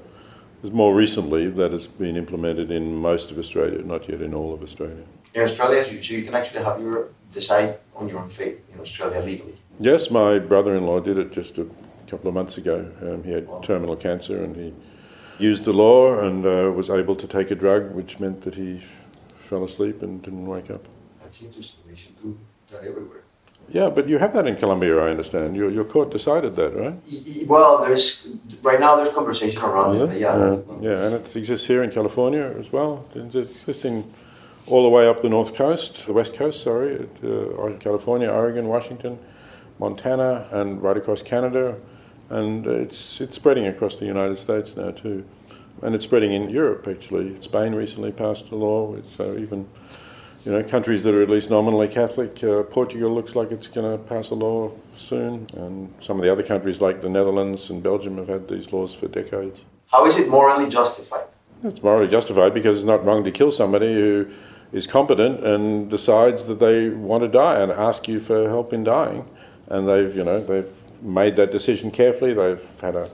more 0.62 0.94
recently, 0.94 1.48
that 1.50 1.72
has 1.72 1.86
been 1.86 2.16
implemented 2.16 2.70
in 2.70 2.96
most 2.96 3.30
of 3.30 3.38
Australia, 3.38 3.82
not 3.82 4.08
yet 4.08 4.22
in 4.22 4.32
all 4.32 4.54
of 4.54 4.62
Australia. 4.62 5.04
In 5.34 5.42
Australia, 5.42 5.84
so 5.84 6.14
you 6.14 6.24
can 6.24 6.34
actually 6.34 6.64
have 6.64 6.80
your 6.80 7.08
decide 7.32 7.78
on 7.94 8.08
your 8.08 8.18
own 8.18 8.30
fate 8.30 8.60
in 8.72 8.80
Australia 8.80 9.20
legally. 9.20 9.58
Yes, 9.78 10.10
my 10.10 10.38
brother-in-law 10.38 11.00
did 11.00 11.18
it 11.18 11.32
just 11.32 11.58
a 11.58 11.66
couple 12.12 12.28
of 12.28 12.34
months 12.34 12.58
ago. 12.58 12.78
Um, 13.00 13.24
he 13.24 13.32
had 13.32 13.46
terminal 13.62 13.96
cancer 13.96 14.44
and 14.44 14.54
he 14.54 14.68
used 15.38 15.64
the 15.64 15.72
law 15.72 16.20
and 16.20 16.44
uh, 16.44 16.70
was 16.80 16.90
able 16.90 17.16
to 17.16 17.26
take 17.26 17.50
a 17.50 17.54
drug, 17.54 17.82
which 17.98 18.20
meant 18.20 18.42
that 18.42 18.54
he 18.54 18.82
fell 19.48 19.64
asleep 19.64 20.02
and 20.02 20.22
didn't 20.22 20.46
wake 20.46 20.70
up. 20.70 20.84
That's 21.22 21.40
interesting. 21.40 21.80
We 21.88 21.96
should 21.96 22.16
do 22.22 22.38
that 22.70 22.84
everywhere. 22.84 23.22
Yeah, 23.68 23.88
but 23.88 24.08
you 24.10 24.18
have 24.18 24.34
that 24.34 24.46
in 24.46 24.56
Colombia, 24.56 24.94
I 25.06 25.08
understand. 25.08 25.56
Your, 25.56 25.70
your 25.70 25.84
court 25.84 26.10
decided 26.10 26.54
that, 26.56 26.72
right? 26.82 27.46
Well, 27.46 27.80
there's 27.84 28.26
right 28.62 28.80
now 28.80 28.96
there's 28.96 29.14
conversation 29.14 29.62
around 29.62 29.96
yeah. 29.96 30.04
it. 30.04 30.20
Yeah, 30.20 30.56
yeah, 30.88 31.04
and 31.04 31.14
it 31.14 31.34
exists 31.34 31.66
here 31.66 31.82
in 31.82 31.90
California 31.90 32.46
as 32.58 32.70
well. 32.70 33.08
It 33.14 33.34
exists 33.34 33.84
in 33.86 34.12
all 34.66 34.82
the 34.82 34.90
way 34.90 35.08
up 35.08 35.22
the 35.22 35.30
north 35.30 35.54
coast, 35.54 36.06
the 36.06 36.12
west 36.12 36.34
coast, 36.34 36.62
sorry, 36.62 37.08
uh, 37.24 37.70
California, 37.78 38.28
Oregon, 38.28 38.66
Washington, 38.68 39.18
Montana, 39.78 40.48
and 40.50 40.82
right 40.82 40.98
across 40.98 41.22
Canada 41.22 41.78
and 42.30 42.66
it's 42.66 43.20
it's 43.20 43.36
spreading 43.36 43.66
across 43.66 43.96
the 43.96 44.06
United 44.06 44.38
States 44.38 44.76
now 44.76 44.90
too, 44.90 45.24
and 45.82 45.94
it's 45.94 46.04
spreading 46.04 46.32
in 46.32 46.50
Europe 46.50 46.86
actually. 46.88 47.40
Spain 47.40 47.74
recently 47.74 48.12
passed 48.12 48.50
a 48.50 48.56
law, 48.56 48.96
so 49.02 49.36
even 49.36 49.68
you 50.44 50.52
know 50.52 50.62
countries 50.62 51.02
that 51.04 51.14
are 51.14 51.22
at 51.22 51.30
least 51.30 51.50
nominally 51.50 51.88
Catholic. 51.88 52.42
Uh, 52.42 52.62
Portugal 52.62 53.14
looks 53.14 53.34
like 53.34 53.50
it's 53.50 53.68
going 53.68 53.90
to 53.90 54.02
pass 54.04 54.30
a 54.30 54.34
law 54.34 54.72
soon, 54.96 55.48
and 55.54 55.94
some 56.00 56.18
of 56.18 56.24
the 56.24 56.32
other 56.32 56.42
countries 56.42 56.80
like 56.80 57.02
the 57.02 57.08
Netherlands 57.08 57.70
and 57.70 57.82
Belgium 57.82 58.16
have 58.18 58.28
had 58.28 58.48
these 58.48 58.72
laws 58.72 58.94
for 58.94 59.08
decades. 59.08 59.60
How 59.88 60.06
is 60.06 60.16
it 60.16 60.28
morally 60.28 60.70
justified? 60.70 61.26
It's 61.62 61.82
morally 61.82 62.08
justified 62.08 62.54
because 62.54 62.78
it's 62.78 62.86
not 62.86 63.04
wrong 63.04 63.22
to 63.24 63.30
kill 63.30 63.52
somebody 63.52 63.94
who 63.94 64.26
is 64.72 64.86
competent 64.86 65.44
and 65.44 65.90
decides 65.90 66.46
that 66.46 66.58
they 66.58 66.88
want 66.88 67.22
to 67.22 67.28
die 67.28 67.60
and 67.60 67.70
ask 67.70 68.08
you 68.08 68.18
for 68.18 68.48
help 68.48 68.72
in 68.72 68.82
dying, 68.84 69.28
and 69.68 69.88
they've 69.88 70.16
you 70.16 70.24
know 70.24 70.40
they've 70.40 70.72
made 71.02 71.36
that 71.36 71.52
decision 71.52 71.90
carefully. 71.90 72.32
They've 72.32 72.80
had 72.80 72.96
a 72.96 73.10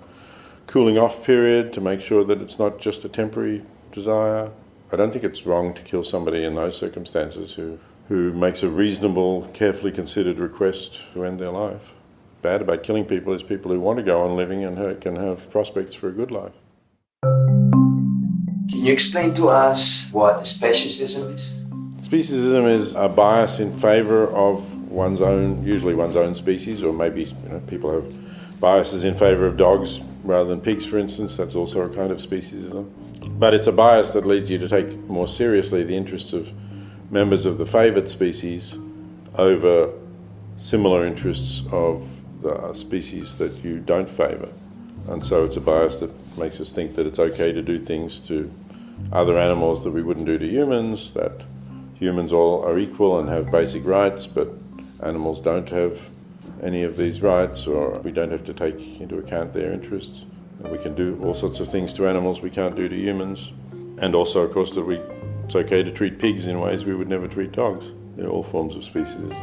cooling 0.66 0.98
off 0.98 1.24
period 1.24 1.72
to 1.72 1.80
make 1.80 2.00
sure 2.00 2.24
that 2.24 2.40
it's 2.40 2.58
not 2.58 2.78
just 2.78 3.04
a 3.04 3.08
temporary 3.08 3.62
desire. 3.90 4.50
I 4.92 4.96
don't 4.96 5.10
think 5.12 5.24
it's 5.24 5.46
wrong 5.46 5.74
to 5.74 5.82
kill 5.82 6.04
somebody 6.04 6.44
in 6.44 6.54
those 6.54 6.76
circumstances 6.76 7.54
who, 7.54 7.78
who 8.08 8.32
makes 8.32 8.62
a 8.62 8.68
reasonable, 8.68 9.48
carefully 9.54 9.92
considered 9.92 10.38
request 10.38 11.00
to 11.14 11.24
end 11.24 11.40
their 11.40 11.50
life. 11.50 11.94
Bad 12.42 12.62
about 12.62 12.82
killing 12.82 13.04
people 13.04 13.32
is 13.32 13.42
people 13.42 13.72
who 13.72 13.80
want 13.80 13.98
to 13.98 14.02
go 14.02 14.22
on 14.22 14.36
living 14.36 14.64
and 14.64 14.78
who 14.78 14.94
can 14.94 15.16
have 15.16 15.50
prospects 15.50 15.94
for 15.94 16.08
a 16.08 16.12
good 16.12 16.30
life. 16.30 16.52
Can 17.22 18.84
you 18.84 18.92
explain 18.92 19.34
to 19.34 19.48
us 19.48 20.06
what 20.12 20.42
speciesism 20.42 21.34
is? 21.34 21.48
Speciesism 22.06 22.70
is 22.70 22.94
a 22.94 23.08
bias 23.08 23.58
in 23.58 23.76
favor 23.76 24.28
of 24.28 24.77
one's 24.98 25.22
own, 25.22 25.64
usually 25.64 25.94
one's 25.94 26.16
own 26.16 26.34
species, 26.34 26.82
or 26.82 26.92
maybe 26.92 27.22
you 27.24 27.48
know, 27.48 27.60
people 27.60 27.90
have 27.92 28.60
biases 28.60 29.04
in 29.04 29.14
favour 29.14 29.46
of 29.46 29.56
dogs 29.56 30.00
rather 30.24 30.48
than 30.48 30.60
pigs, 30.60 30.84
for 30.84 30.98
instance. 30.98 31.36
That's 31.36 31.54
also 31.54 31.82
a 31.82 31.94
kind 31.94 32.10
of 32.10 32.18
speciesism. 32.18 32.90
But 33.38 33.54
it's 33.54 33.68
a 33.68 33.72
bias 33.72 34.10
that 34.10 34.26
leads 34.26 34.50
you 34.50 34.58
to 34.58 34.68
take 34.68 34.88
more 35.04 35.28
seriously 35.28 35.84
the 35.84 35.96
interests 35.96 36.32
of 36.32 36.52
members 37.10 37.46
of 37.46 37.58
the 37.58 37.64
favoured 37.64 38.10
species 38.10 38.76
over 39.36 39.92
similar 40.58 41.06
interests 41.06 41.62
of 41.70 42.42
the 42.42 42.74
species 42.74 43.38
that 43.38 43.64
you 43.64 43.78
don't 43.78 44.10
favour. 44.10 44.48
And 45.08 45.24
so 45.24 45.44
it's 45.44 45.56
a 45.56 45.60
bias 45.60 46.00
that 46.00 46.12
makes 46.36 46.60
us 46.60 46.70
think 46.70 46.96
that 46.96 47.06
it's 47.06 47.20
okay 47.20 47.52
to 47.52 47.62
do 47.62 47.78
things 47.78 48.18
to 48.20 48.50
other 49.12 49.38
animals 49.38 49.84
that 49.84 49.92
we 49.92 50.02
wouldn't 50.02 50.26
do 50.26 50.38
to 50.38 50.46
humans, 50.46 51.12
that 51.12 51.44
humans 51.94 52.32
all 52.32 52.64
are 52.64 52.78
equal 52.78 53.18
and 53.18 53.28
have 53.28 53.50
basic 53.50 53.84
rights, 53.86 54.26
but 54.26 54.52
animals 55.02 55.40
don't 55.40 55.68
have 55.68 56.00
any 56.62 56.82
of 56.82 56.96
these 56.96 57.22
rights, 57.22 57.66
or 57.66 57.98
we 58.00 58.10
don't 58.10 58.30
have 58.30 58.44
to 58.44 58.54
take 58.54 59.00
into 59.00 59.18
account 59.18 59.52
their 59.52 59.72
interests. 59.72 60.26
We 60.60 60.78
can 60.78 60.94
do 60.94 61.20
all 61.22 61.34
sorts 61.34 61.60
of 61.60 61.68
things 61.68 61.92
to 61.94 62.08
animals 62.08 62.40
we 62.40 62.50
can't 62.50 62.74
do 62.74 62.88
to 62.88 62.96
humans, 62.96 63.52
and 63.98 64.14
also, 64.14 64.42
of 64.42 64.52
course, 64.52 64.72
that 64.72 64.82
we 64.82 65.00
it's 65.48 65.56
okay 65.56 65.82
to 65.82 65.90
treat 65.90 66.18
pigs 66.18 66.44
in 66.46 66.60
ways 66.60 66.84
we 66.84 66.94
would 66.94 67.08
never 67.08 67.26
treat 67.26 67.52
dogs. 67.52 67.86
They're 68.16 68.28
all 68.28 68.42
forms 68.42 68.76
of 68.76 68.82
speciesism. 68.82 69.34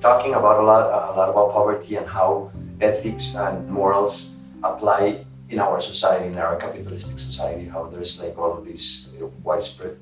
Talking 0.00 0.34
about 0.34 0.58
a 0.58 0.62
lot, 0.62 0.86
a 0.86 1.14
lot 1.16 1.28
about 1.28 1.52
poverty 1.52 1.94
and 1.94 2.08
how 2.08 2.50
ethics 2.80 3.36
and 3.36 3.68
morals 3.70 4.26
apply 4.64 5.24
in 5.48 5.60
our 5.60 5.78
society, 5.78 6.26
in 6.26 6.38
our 6.38 6.56
capitalistic 6.56 7.16
society, 7.16 7.68
how 7.68 7.84
there's 7.84 8.18
like 8.18 8.36
all 8.36 8.58
of 8.58 8.64
these 8.64 9.06
widespread, 9.44 9.96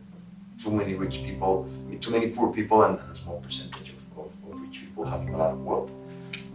too 0.63 0.71
many 0.71 0.95
rich 0.95 1.17
people, 1.19 1.69
too 2.01 2.11
many 2.11 2.29
poor 2.29 2.51
people, 2.51 2.85
and 2.85 2.99
a 2.99 3.15
small 3.15 3.39
percentage 3.41 3.88
people 4.99 5.11
having 5.11 5.35
a 5.35 5.37
lot 5.37 5.53
of 5.53 5.65
wealth. 5.65 5.91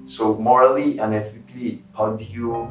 So 0.05 0.35
morally 0.35 0.99
and 0.99 1.13
ethically, 1.13 1.81
how 1.95 2.15
do 2.15 2.23
you 2.23 2.69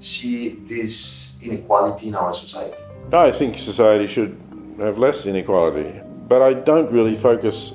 see 0.00 0.56
this 0.66 1.30
inequality 1.40 2.08
in 2.08 2.14
our 2.14 2.34
society? 2.34 2.76
I 3.12 3.30
think 3.30 3.58
society 3.58 4.06
should 4.06 4.36
have 4.78 4.98
less 4.98 5.26
inequality, 5.26 6.00
but 6.28 6.42
I 6.42 6.52
don't 6.52 6.90
really 6.90 7.16
focus 7.16 7.74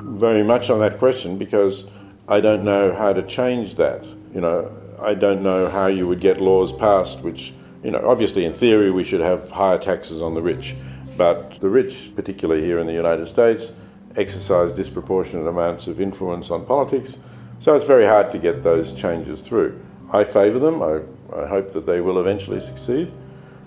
very 0.00 0.44
much 0.44 0.70
on 0.70 0.78
that 0.80 0.98
question 0.98 1.36
because 1.36 1.84
I 2.28 2.40
don't 2.40 2.64
know 2.64 2.94
how 2.94 3.12
to 3.12 3.22
change 3.22 3.74
that. 3.74 4.04
You 4.32 4.40
know, 4.40 4.70
I 5.00 5.14
don't 5.14 5.42
know 5.42 5.68
how 5.68 5.86
you 5.88 6.06
would 6.08 6.20
get 6.20 6.40
laws 6.40 6.72
passed 6.72 7.20
which, 7.20 7.52
you 7.82 7.90
know, 7.90 8.02
obviously 8.08 8.44
in 8.44 8.52
theory 8.52 8.90
we 8.90 9.04
should 9.04 9.20
have 9.20 9.50
higher 9.50 9.78
taxes 9.78 10.22
on 10.22 10.34
the 10.34 10.42
rich, 10.42 10.74
but 11.16 11.60
the 11.60 11.68
rich, 11.68 12.12
particularly 12.14 12.64
here 12.64 12.78
in 12.78 12.86
the 12.86 12.92
United 12.92 13.26
States, 13.26 13.72
exercise 14.16 14.72
disproportionate 14.72 15.46
amounts 15.46 15.86
of 15.86 16.00
influence 16.00 16.50
on 16.50 16.64
politics. 16.66 17.18
So 17.60 17.74
it's 17.74 17.86
very 17.86 18.06
hard 18.06 18.32
to 18.32 18.38
get 18.38 18.62
those 18.62 18.92
changes 18.92 19.40
through. 19.42 19.80
I 20.12 20.24
favour 20.24 20.58
them. 20.58 20.82
I, 20.82 21.00
I 21.34 21.46
hope 21.46 21.72
that 21.72 21.86
they 21.86 22.00
will 22.00 22.18
eventually 22.18 22.60
succeed. 22.60 23.12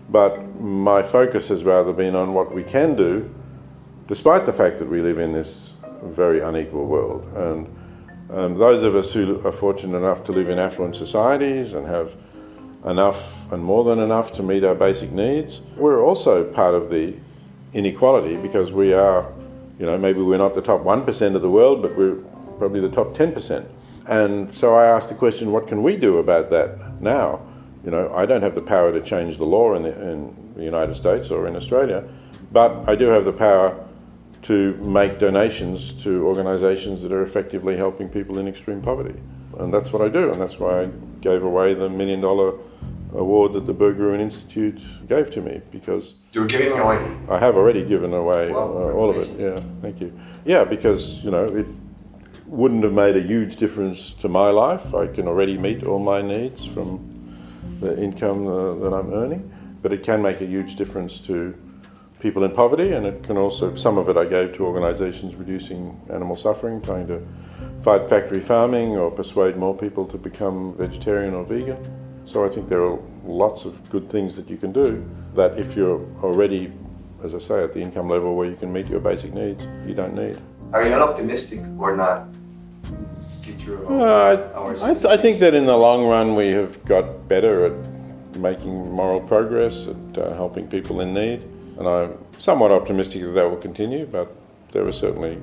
But 0.10 0.60
my 0.60 1.04
focus 1.04 1.50
has 1.50 1.64
rather 1.64 1.94
been 1.94 2.16
on 2.16 2.34
what 2.34 2.54
we 2.54 2.64
can 2.64 2.96
do, 2.96 3.34
despite 4.08 4.46
the 4.46 4.54
fact 4.54 4.80
that 4.80 4.90
we 4.90 5.02
live 5.02 5.20
in 5.20 5.34
this 5.34 5.74
very 6.04 6.40
unequal 6.40 6.86
world. 6.86 7.26
And 7.36 7.76
um, 8.32 8.56
those 8.56 8.84
of 8.84 8.96
us 8.96 9.12
who 9.14 9.46
are 9.46 9.52
fortunate 9.52 9.98
enough 9.98 10.24
to 10.26 10.32
live 10.32 10.50
in 10.50 10.60
affluent 10.60 10.96
societies 10.96 11.74
and 11.74 11.86
have 11.88 12.16
enough 12.86 13.52
and 13.52 13.64
more 13.64 13.84
than 13.84 14.00
enough 14.00 14.32
to 14.34 14.44
meet 14.44 14.64
our 14.64 14.76
basic 14.76 15.12
needs, 15.12 15.62
we're 15.76 16.02
also 16.02 16.44
part 16.54 16.76
of 16.76 16.90
the 16.90 17.16
inequality 17.74 18.36
because 18.38 18.72
we 18.72 18.94
are, 18.94 19.32
you 19.80 19.86
know, 19.86 19.98
maybe 19.98 20.22
we're 20.22 20.38
not 20.38 20.56
the 20.56 20.62
top 20.62 20.82
1% 20.82 21.36
of 21.36 21.42
the 21.42 21.50
world, 21.50 21.82
but 21.82 21.98
we're 21.98 22.16
probably 22.58 22.82
the 22.82 22.90
top 22.90 23.16
10%. 23.16 23.66
And 24.08 24.54
so 24.54 24.76
I 24.76 24.86
asked 24.86 25.10
the 25.10 25.16
question, 25.16 25.52
what 25.52 25.68
can 25.68 25.82
we 25.82 25.96
do 25.96 26.18
about 26.18 26.50
that 26.50 27.02
now? 27.02 27.48
You 27.86 27.92
know, 27.92 28.14
I 28.14 28.26
don't 28.26 28.42
have 28.42 28.56
the 28.56 28.62
power 28.62 28.92
to 28.92 29.02
change 29.02 29.38
the 29.38 29.46
law 29.46 29.74
in 29.76 29.84
the, 29.84 30.10
in 30.10 30.54
the 30.56 30.64
United 30.64 30.96
States 30.96 31.32
or 31.32 31.48
in 31.48 31.56
Australia, 31.56 32.04
but 32.52 32.90
I 32.90 32.96
do 32.96 33.08
have 33.08 33.24
the 33.24 33.32
power 33.32 33.86
to 34.44 34.74
make 34.78 35.20
donations 35.20 35.94
to 36.04 36.26
organisations 36.26 37.02
that 37.04 37.12
are 37.12 37.24
effectively 37.24 37.78
helping 37.78 38.10
people 38.10 38.38
in 38.38 38.48
extreme 38.48 38.82
poverty. 38.82 39.20
And 39.58 39.74
that's 39.74 39.94
what 39.94 40.02
I 40.02 40.10
do, 40.10 40.32
and 40.32 40.42
that's 40.42 40.60
why 40.60 40.82
I 40.82 40.86
gave 41.22 41.44
away 41.44 41.74
the 41.74 41.90
million 41.90 42.22
dollar 42.22 42.54
award 43.14 43.54
that 43.54 43.66
the 43.66 43.74
Berggruen 43.74 44.20
Institute 44.20 44.80
gave 45.08 45.32
to 45.32 45.42
me 45.42 45.62
because 45.72 46.14
you're 46.32 46.46
giving 46.46 46.72
away. 46.72 47.18
I 47.30 47.40
have 47.40 47.56
already 47.56 47.84
given 47.84 48.14
away 48.14 48.52
well, 48.52 48.78
uh, 48.78 48.92
all 48.92 49.10
of 49.10 49.18
it. 49.18 49.30
Yeah, 49.40 49.60
thank 49.82 50.00
you. 50.00 50.18
Yeah, 50.46 50.64
because 50.64 51.24
you 51.24 51.32
know 51.32 51.46
it 51.46 51.68
wouldn't 52.46 52.84
have 52.84 52.94
made 52.94 53.16
a 53.16 53.22
huge 53.22 53.56
difference 53.56 54.14
to 54.14 54.28
my 54.28 54.50
life. 54.50 54.94
I 54.94 55.08
can 55.08 55.28
already 55.28 55.58
meet 55.58 55.84
all 55.84 56.00
my 56.00 56.22
needs 56.22 56.66
from 56.66 57.06
the 57.80 58.02
income 58.02 58.48
uh, 58.48 58.74
that 58.76 58.94
I'm 58.94 59.14
earning, 59.14 59.52
but 59.82 59.94
it 59.94 60.04
can 60.04 60.22
make 60.22 60.42
a 60.42 60.46
huge 60.46 60.76
difference 60.76 61.20
to 61.22 61.56
people 62.20 62.44
in 62.44 62.52
poverty, 62.52 62.92
and 62.92 63.06
it 63.06 63.24
can 63.24 63.38
also 63.38 63.76
some 63.76 63.98
of 63.98 64.10
it 64.10 64.18
I 64.18 64.26
gave 64.26 64.56
to 64.58 64.66
organisations 64.66 65.36
reducing 65.36 66.00
animal 66.12 66.36
suffering, 66.36 66.82
trying 66.82 67.08
to 67.08 67.26
fight 67.82 68.10
factory 68.10 68.42
farming 68.42 68.98
or 68.98 69.10
persuade 69.10 69.56
more 69.56 69.76
people 69.76 70.06
to 70.08 70.18
become 70.18 70.76
vegetarian 70.76 71.34
or 71.34 71.44
vegan. 71.46 71.78
So 72.30 72.46
I 72.46 72.50
think 72.50 72.70
there 72.70 72.84
are 72.84 73.00
lots 73.26 73.66
of 73.66 73.90
good 73.90 74.08
things 74.08 74.36
that 74.36 74.52
you 74.52 74.58
can 74.58 74.72
do 74.72 75.04
that 75.34 75.58
if 75.58 75.76
you're 75.76 76.00
already, 76.22 76.72
as 77.24 77.34
I 77.34 77.40
say, 77.40 77.64
at 77.64 77.74
the 77.74 77.82
income 77.82 78.08
level 78.08 78.36
where 78.36 78.48
you 78.48 78.56
can 78.56 78.72
meet 78.72 78.86
your 78.88 79.00
basic 79.00 79.34
needs, 79.34 79.68
you 79.88 79.96
don't 79.96 80.14
need. 80.14 80.38
Are 80.72 80.86
you 80.86 80.94
an 80.94 81.00
optimistic 81.00 81.62
or 81.80 81.98
not? 81.98 82.28
Uh, 83.68 84.76
I, 84.84 84.94
th- 84.94 85.06
I, 85.06 85.18
think 85.18 85.40
that 85.40 85.56
in 85.56 85.66
the 85.66 85.76
long 85.76 86.06
run 86.06 86.36
we 86.36 86.50
have 86.50 86.86
got 86.86 87.28
better 87.28 87.66
at 87.66 88.38
making 88.38 88.92
moral 88.92 89.22
progress, 89.22 89.88
at 89.88 90.18
uh, 90.20 90.34
helping 90.36 90.68
people 90.68 91.02
in 91.02 91.16
need, 91.16 91.42
and 91.80 91.88
I'm 91.88 92.14
somewhat 92.38 92.72
optimistic 92.72 93.24
that 93.24 93.32
that 93.32 93.50
will 93.50 93.58
continue. 93.58 94.06
But 94.06 94.32
there 94.72 94.88
are 94.88 94.92
certainly 94.92 95.42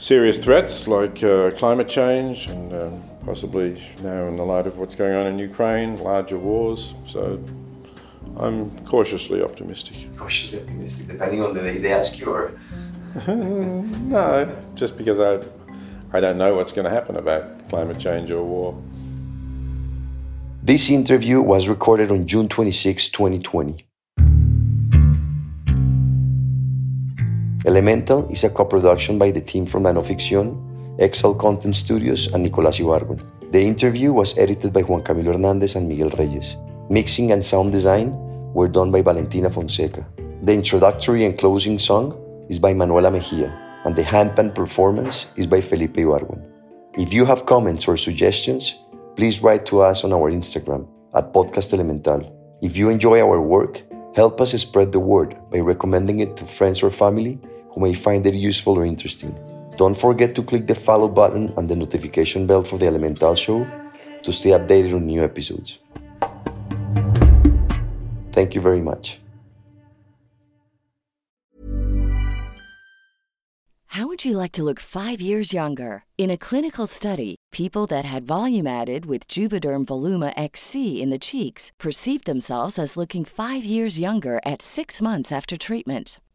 serious 0.00 0.42
threats 0.42 0.88
like 0.88 1.22
uh, 1.22 1.50
climate 1.50 1.88
change 1.88 2.48
and 2.48 2.72
um, 2.72 3.02
possibly 3.24 3.82
now 4.02 4.26
in 4.26 4.36
the 4.36 4.44
light 4.44 4.66
of 4.66 4.78
what's 4.78 4.94
going 4.94 5.14
on 5.14 5.26
in 5.26 5.38
Ukraine, 5.38 5.96
larger 5.96 6.38
wars. 6.38 6.94
So 7.06 7.42
I'm 8.36 8.84
cautiously 8.84 9.42
optimistic. 9.42 9.94
Cautiously 10.16 10.60
optimistic, 10.60 11.08
depending 11.08 11.44
on 11.44 11.54
the 11.54 11.60
day 11.60 11.78
they 11.78 11.92
ask 11.92 12.18
you, 12.18 12.26
or 12.26 12.52
no, 13.28 14.48
just 14.74 14.96
because 14.96 15.20
I 15.20 15.46
I 16.16 16.20
don't 16.20 16.38
know 16.38 16.54
what's 16.54 16.72
going 16.72 16.84
to 16.84 16.90
happen 16.90 17.16
about 17.16 17.68
climate 17.68 17.98
change 17.98 18.30
or 18.30 18.42
war. 18.44 18.76
This 20.62 20.90
interview 20.90 21.40
was 21.40 21.68
recorded 21.68 22.10
on 22.10 22.26
June 22.26 22.48
26, 22.48 23.08
2020. 23.08 23.84
Elemental 27.64 28.28
is 28.30 28.44
a 28.44 28.50
co-production 28.50 29.18
by 29.18 29.30
the 29.30 29.40
team 29.40 29.66
from 29.66 29.84
Nanoficción, 29.84 30.71
Excel 31.02 31.34
Content 31.34 31.74
Studios, 31.74 32.28
and 32.32 32.46
Nicolás 32.46 32.78
Ibargüen. 32.78 33.18
The 33.50 33.60
interview 33.60 34.12
was 34.12 34.38
edited 34.38 34.72
by 34.72 34.82
Juan 34.82 35.02
Camilo 35.02 35.32
Hernandez 35.32 35.74
and 35.74 35.88
Miguel 35.88 36.10
Reyes. 36.10 36.56
Mixing 36.88 37.32
and 37.32 37.44
sound 37.44 37.72
design 37.72 38.14
were 38.54 38.68
done 38.68 38.92
by 38.92 39.02
Valentina 39.02 39.50
Fonseca. 39.50 40.06
The 40.42 40.52
introductory 40.52 41.24
and 41.24 41.36
closing 41.36 41.78
song 41.78 42.14
is 42.48 42.58
by 42.58 42.72
Manuela 42.72 43.10
Mejia 43.10 43.50
and 43.84 43.96
the 43.96 44.02
handpan 44.02 44.54
performance 44.54 45.26
is 45.36 45.46
by 45.46 45.60
Felipe 45.60 45.96
Ibargüen. 45.96 46.40
If 46.96 47.12
you 47.12 47.24
have 47.24 47.46
comments 47.46 47.88
or 47.88 47.96
suggestions, 47.96 48.76
please 49.16 49.42
write 49.42 49.66
to 49.66 49.80
us 49.80 50.04
on 50.04 50.12
our 50.12 50.30
Instagram 50.30 50.86
at 51.14 51.32
Podcast 51.32 51.72
Elemental. 51.72 52.20
If 52.62 52.76
you 52.76 52.90
enjoy 52.90 53.20
our 53.20 53.40
work, 53.40 53.82
help 54.14 54.40
us 54.40 54.52
spread 54.52 54.92
the 54.92 55.00
word 55.00 55.36
by 55.50 55.58
recommending 55.58 56.20
it 56.20 56.36
to 56.36 56.44
friends 56.44 56.82
or 56.82 56.90
family 56.90 57.40
who 57.74 57.80
may 57.80 57.94
find 57.94 58.24
it 58.26 58.34
useful 58.34 58.78
or 58.78 58.84
interesting. 58.86 59.34
Don't 59.82 59.98
forget 59.98 60.32
to 60.36 60.44
click 60.44 60.68
the 60.68 60.76
follow 60.76 61.08
button 61.08 61.52
and 61.56 61.68
the 61.68 61.74
notification 61.74 62.46
bell 62.46 62.62
for 62.62 62.78
the 62.78 62.86
Elemental 62.86 63.34
Show 63.34 63.66
to 64.22 64.32
stay 64.32 64.50
updated 64.50 64.94
on 64.94 65.06
new 65.06 65.24
episodes. 65.24 65.80
Thank 68.30 68.54
you 68.54 68.60
very 68.60 68.80
much. 68.80 69.18
How 73.86 74.06
would 74.06 74.24
you 74.24 74.38
like 74.38 74.52
to 74.52 74.62
look 74.62 74.78
five 74.78 75.20
years 75.20 75.52
younger? 75.52 76.04
In 76.16 76.30
a 76.30 76.38
clinical 76.38 76.86
study, 76.86 77.34
people 77.50 77.86
that 77.88 78.04
had 78.04 78.24
volume 78.24 78.68
added 78.68 79.04
with 79.06 79.26
Juvederm 79.26 79.84
Voluma 79.86 80.32
XC 80.36 81.02
in 81.02 81.10
the 81.10 81.18
cheeks 81.18 81.72
perceived 81.80 82.24
themselves 82.24 82.78
as 82.78 82.96
looking 82.96 83.24
five 83.24 83.64
years 83.64 83.98
younger 83.98 84.40
at 84.46 84.62
six 84.62 85.02
months 85.02 85.32
after 85.32 85.56
treatment. 85.58 86.20